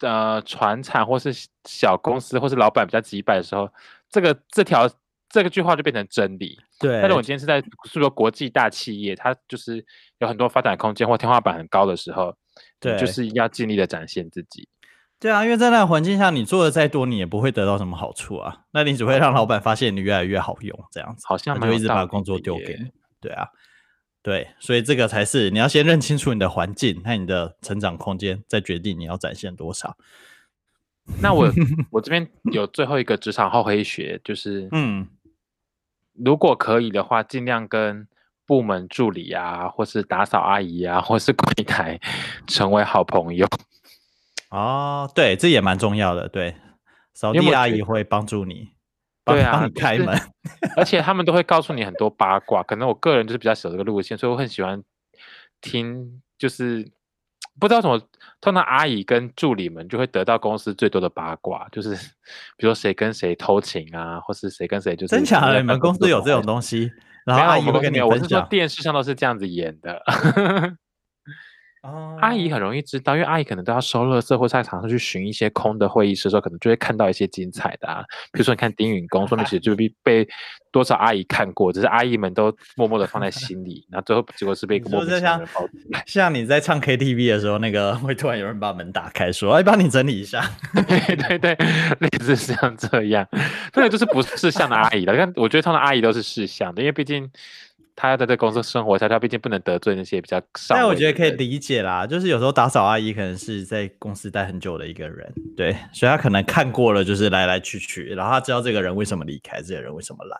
[0.00, 1.32] 呃传产或是
[1.64, 3.68] 小公司，或是老板比较急败的时候，
[4.10, 4.90] 这个这条
[5.28, 6.58] 这个句话就变成真理。
[6.78, 9.84] 对，但是我今天是在是说国际大企业，它就是
[10.18, 12.34] 有很多发展空间或天花板很高的时候，
[12.80, 14.68] 对就对是要尽力的展现自己。
[15.20, 18.64] 对啊，因为在那个环境下，你做的再多，你也不会得到什么好处啊。
[18.72, 22.90] 那你只会让老板发现你越来越好用，这样子，好像他就一直把工作丢给你。
[23.20, 23.48] 对啊，
[24.24, 29.98] 对，所以这个才是你要先认清楚你的环境和你的成长空间，再决定你要展现多少。
[31.20, 31.46] 那我
[31.92, 35.06] 我这边有最后一个职场厚黑学，就是嗯，
[36.14, 38.08] 如果可以的话，尽量跟
[38.46, 42.00] 部门助理啊，或是打扫阿姨啊，或是柜台
[42.46, 43.46] 成为好朋友。
[44.48, 46.30] 哦，对，这也蛮重要的。
[46.30, 46.56] 对，
[47.12, 48.64] 扫地阿姨会帮助你，帮
[49.24, 50.18] 对啊帮你开门。
[50.76, 52.62] 而且他们都会告诉你很多八卦。
[52.62, 54.82] 可能我个人就是比较喜欢这个路线，所以我很喜欢
[55.60, 56.90] 听，就是
[57.58, 58.00] 不知道怎么，
[58.40, 61.94] 通常阿姨跟助理们就会得到公司最多的八卦，就是
[62.56, 65.58] 比如说谁跟谁偷情啊，或是谁跟谁就是真假的？
[65.58, 66.42] 你们公司有这种？
[66.42, 66.90] 东西？
[67.24, 68.46] 然，后阿姨会跟你我们公司没有，我是说。
[68.50, 70.02] 电视上都是这样子演的。
[71.84, 78.02] 哦阿姨很容易知道，因为阿姨可能都要收垃圾，或是在场上去巡一些空的会议室的时候，可能就会看到一些精彩的啊。
[78.32, 80.28] 比如说，你看丁允恭，说明其实就被 被
[80.72, 86.02] 多少阿姨看过，只是阿姨们都默默的放在心里， 然后最后结果是被一个你莫名其妙说这像。
[86.06, 90.42] 像你在唱 KTV 的时候，那个会突然有人把门打开，说：“哎，帮你整理一下。
[90.88, 91.54] 对对对，
[92.00, 93.28] 类似像这样，
[93.74, 95.14] 那个就是不是像的阿姨了。
[95.14, 97.30] 但我觉得他们阿姨都是事项的，因为毕竟
[97.96, 100.82] 他要在这公司生活下，他毕竟不能得罪那些比较”上位的人。
[100.82, 110.36] 但我觉得可以理解啦，就是有时候打扫阿姨可能是在公司待很久的一个人，对，所以他可能看过了，就是来来去去，然后他知道这个人为什么离开，这个人为什么来，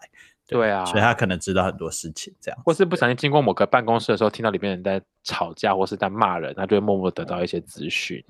[0.49, 2.61] 对啊所以他可能知道很多事情，这样。
[2.65, 8.23] 或是不小心经过某个办公室的时候，听到里面人在吵架，或是在骂人，他就会默默得到一些资讯，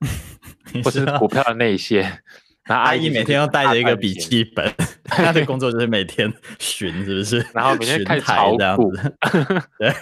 [0.84, 2.22] 或是股票的内线。
[2.64, 4.12] 然 后阿姨每天都带着一个笔。
[4.12, 4.68] 记本，
[5.10, 7.46] 她的工作就是每天巡，是不是？
[7.54, 9.14] 然后每天巡开始台炒股这样子。
[9.78, 9.92] 对，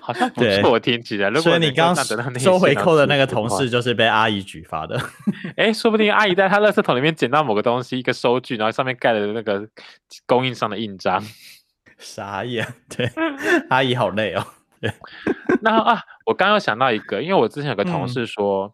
[0.00, 0.72] 好像不错。
[0.72, 1.28] 我，听起来。
[1.28, 5.00] 如果你刚这样得到内收回扣的那个同事，就是被阿姨举发的。
[5.56, 9.68] 哎，说不定阿姨在她垃圾桶里面捡到某个东西，一个收据，然后上面盖了那个
[10.26, 11.22] 供应商的印章。
[11.98, 13.10] 傻眼，对，
[13.70, 14.46] 阿姨好累哦。
[14.80, 14.92] 对
[15.60, 18.72] 那啊，我刚刚有想到一个，因为我之前有个同嗯事说，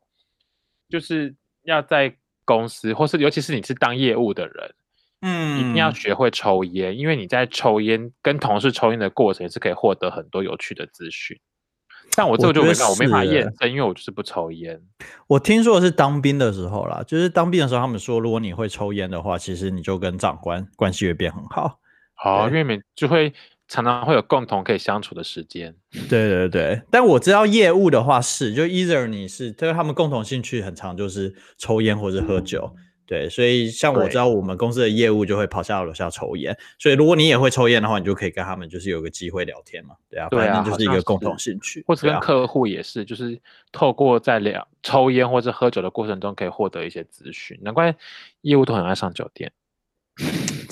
[0.91, 4.75] 就是要在公司，或是尤其是你是当业务的人，
[5.23, 11.39] 嗯一定要学会抽烟，因为你在抽烟跟同事抽烟的过程是可以获得很多有趣的资讯。
[12.17, 14.81] 但我这个就没办法，我没法验证，因为我就是不抽烟。
[15.27, 21.81] 我听说的是当兵的时候啦，就是当兵的时候，他们说，如果你会抽烟的话，其实你就跟长官关系会变很好。
[22.15, 23.33] 好，对因为每就会
[23.69, 25.75] 常常会有共同可以相处的时间。
[26.09, 32.75] 对对对，但我知道业务的话是，就 either 你是，就是他们共同兴趣很长，就是抽烟或者喝酒。
[33.07, 39.95] 对，所以像我知道我们公司的业务就会跑下楼下抽烟，所以如果你也会抽烟的话，你就可以跟他们就是有个机会聊天嘛。
[40.09, 43.39] 对啊，对啊就是一个共同是兴趣，或者跟客户也是，就是
[43.73, 47.59] 透过在聊抽烟或者喝酒的过程中，可以获得一些资讯。
[47.61, 47.95] 难怪
[48.41, 49.53] 业务都很爱上酒店。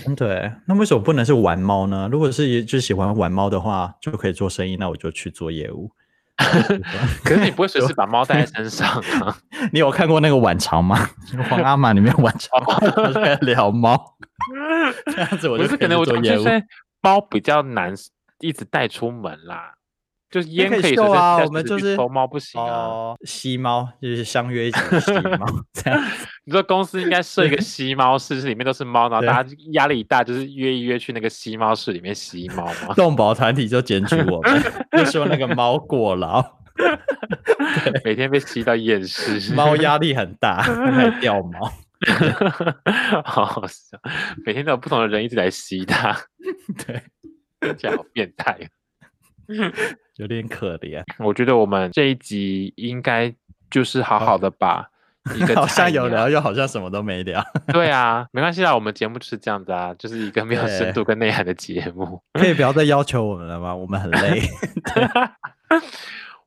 [0.05, 2.09] 真的欸，那为什么不能是玩猫呢？
[2.11, 5.91] 如果是就喜欢玩猫的话，就可以做生意，那我就去做业务。
[7.23, 8.89] 可是你不会随时把猫带在身上
[9.21, 9.37] 啊？
[9.73, 11.09] 你有看过那个晚潮吗？
[11.49, 14.17] 皇阿玛里面晚长，他 就在聊猫，
[15.07, 16.65] 这样子我不，就是可能我就是
[17.01, 17.95] 猫比较难
[18.41, 19.75] 一直带出门啦。
[20.33, 22.67] 就是烟可以可以随秀啊我们就是随时去抽猫不行啊。
[22.67, 26.27] 哦，吸猫就是相约一起吸猫， 这样子。
[26.45, 32.95] 你说公司应该设一个吸猫室，是里面都是猫，然后大家压力一大，就是约一约去那个吸猫室里面吸猫吗？
[32.97, 34.63] 动保团体就检举我们，
[34.97, 36.43] 就说那个猫过劳，
[38.05, 41.71] 每天被吸到厌世，猫压力很大，还掉毛。
[43.25, 43.97] 好好笑，
[44.45, 46.17] 每天都有不同的人一直来吸它，
[46.85, 47.03] 对，
[47.61, 48.59] 听起来好变态。
[50.17, 51.03] 有点可怜。
[51.19, 53.35] 我觉得我们这一集应该
[53.71, 54.89] 就是好好的把
[55.37, 57.43] 一个 好菜像有聊，又好像什么都没聊。
[57.73, 62.23] 对啊，没关系啦，我们节目就是这样子啊，就是一个没有深度跟内涵的节目。
[62.35, 63.75] 可以不要再要求我们了吗？
[63.75, 64.43] 我们很累。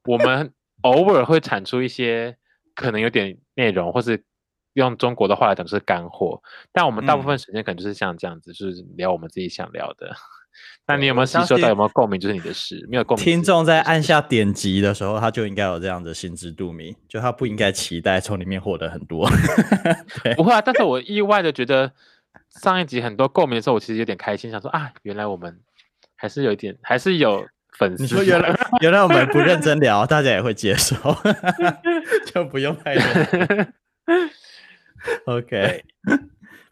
[0.05, 0.51] 我们
[0.81, 2.37] 偶尔会产出一些
[2.75, 4.23] 可能有点内容，或是
[4.73, 6.39] 用中国的话来讲是干货，
[6.71, 10.13] 但我们大部嗯分时间可能就是像这样子，就是聊我们自己想聊的。
[10.87, 11.69] 那你有没有我相信吸收到？
[11.69, 12.19] 有没有共鸣？
[12.19, 13.23] 就是你的事，没有共鸣。
[13.23, 19.27] 听众在按下点击的时候，他就应该有这样的心知肚明，就他不应该期待从里面获得很多。
[20.37, 21.91] 不会啊，但是我意外的觉得
[22.61, 25.59] 上一集很多共鸣的时候，我其实有点开心，想说啊，原来我们
[26.15, 27.45] 还是有一点，还是有
[27.77, 28.03] 粉丝。
[28.03, 30.95] 你说原来 原来我们不认真聊，大家也会接受，
[32.31, 33.73] 就不用太认真。
[35.25, 35.83] OK，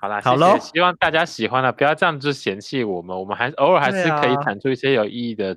[0.03, 5.55] 好啦，好咯谢，希望大家喜欢了，不要这样子嫌弃我们，我们还偶尔还是可以啊产出一些有意义的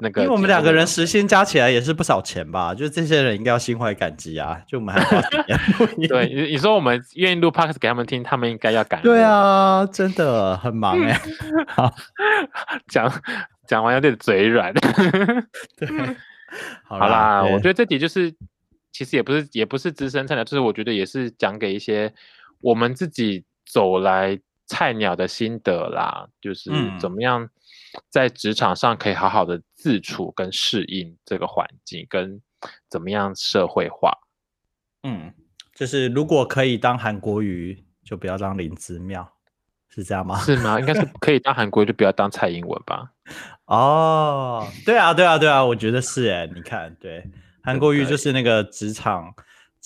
[0.00, 0.20] 那个。
[0.20, 4.60] 因为我们两个人时薪加起来也是不少钱吧，就这些人应该要心怀感激啊！
[4.68, 5.00] 就我们还
[6.06, 9.04] 对，你你说我们愿意录 podcast 给他们听，他们应该要感恩。
[9.10, 11.18] 对，啊，真的很忙哎、
[11.66, 11.90] 好
[12.92, 13.10] 讲
[13.66, 14.74] 讲完有点嘴软。
[15.78, 15.88] 对，
[16.84, 18.30] 好好啦，我觉得得这题就是
[18.92, 22.12] 其实也不是也不是资深菜鸟，就是我觉得也是讲给一些
[22.60, 27.48] 我们自己走来菜鸟的心得啦，就是嗯怎么样
[28.08, 32.40] 在职场上可以好好的自处跟适应这个环境，跟
[32.88, 34.12] 怎么样社会化。
[35.02, 35.32] 嗯，
[35.74, 39.30] 就是如果可以当韩国瑜，就不要当林之妙，
[39.88, 40.38] 是这样吗？
[40.40, 40.80] 是吗？
[40.80, 43.12] 应该是可以当韩国瑜就不要当蔡英文吧？
[43.66, 47.28] 哦，对啊，对啊，对啊，我觉得是哎，你看，对，
[47.62, 49.34] 韩国瑜就是那个职场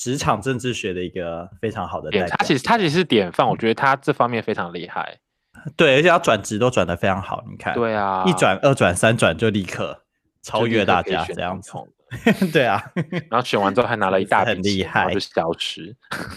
[0.01, 5.19] 职场政治学的一个非常好的代表，他其实他其实是典范，我觉得他这方面非常厉害。
[5.77, 10.05] 对，而且他转职都转的非常好，你看，对啊，一转、二转、三转就立刻
[10.43, 11.73] 超越大家这样子，
[12.51, 12.83] 对啊，
[13.29, 15.95] 然后选完之后还拿了一大笔很厉害就消失。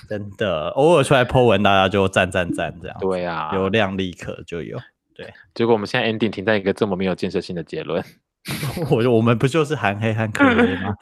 [0.09, 4.77] 真的，偶尔出来 po 文，大家就赞赞赞这样，对啊，流量立刻就有。
[5.15, 8.03] 对结果我们现在 ending 停在一个这么没有建设性的结论。
[8.91, 10.93] 我我们不就是含黑和可黑吗？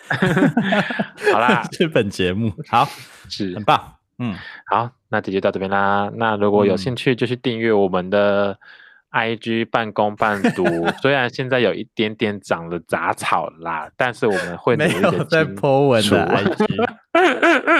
[1.33, 2.87] 好啦， 是本节目好，
[3.29, 4.35] 是很棒，嗯，
[4.67, 6.11] 好，那这就到这边啦。
[6.15, 8.57] 那如果有嗯兴趣，就去订阅我们的
[9.11, 10.65] IG 半工半读。
[11.01, 16.85] 虽然现在有一点点长了杂草啦，但是我们会努没有在 po 文的 IG，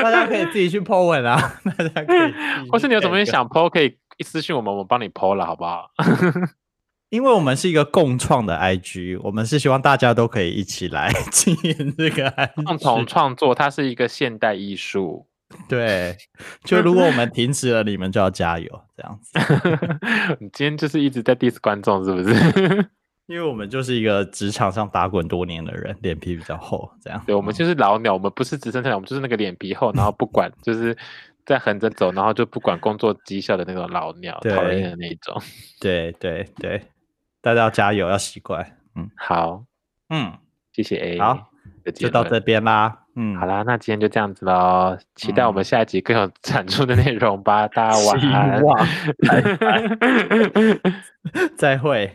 [0.01, 1.39] 大家可以自己去 po 文啊，
[1.78, 2.34] 大家可以
[2.72, 5.91] 或是你有什么想 PO，可以私信我们，我们帮你 PO 了，好不好？
[7.12, 15.28] 因为我们是一个共创的 IG，我们是希望大家都可以一起来 经营这个 IG，共同创作，它是一个现代艺术。
[15.68, 16.16] 对，
[16.64, 19.38] 就如果我们停止了，你们就要加油，这样子，
[20.39, 22.89] 你今天就是一直在 diss 观众，是不是？
[23.28, 27.22] 因为我们就是一个职场上打滚多年的人，脸皮比较厚，这样。
[27.26, 30.97] 对，我们就是老鸟，我们不是资深菜鸟，我们就是那个脸皮厚，然后不管就是
[31.45, 35.41] 在横着走，然后就不管工作绩效的那种老鸟，对讨厌的那一种。
[35.82, 36.82] 对对对，
[37.41, 38.77] 大家要加油，要习惯。
[38.95, 39.63] 嗯好，
[40.09, 40.37] 嗯，
[40.73, 41.49] 谢谢 A，好，
[41.95, 42.99] 就到这边啦。
[43.15, 47.67] 嗯，好啦，那今天就这样子喽，期待我们嗯下一集更有产出的内容吧。
[47.67, 48.61] 大家晚安。
[49.27, 49.83] 拜拜
[51.57, 52.13] 再会。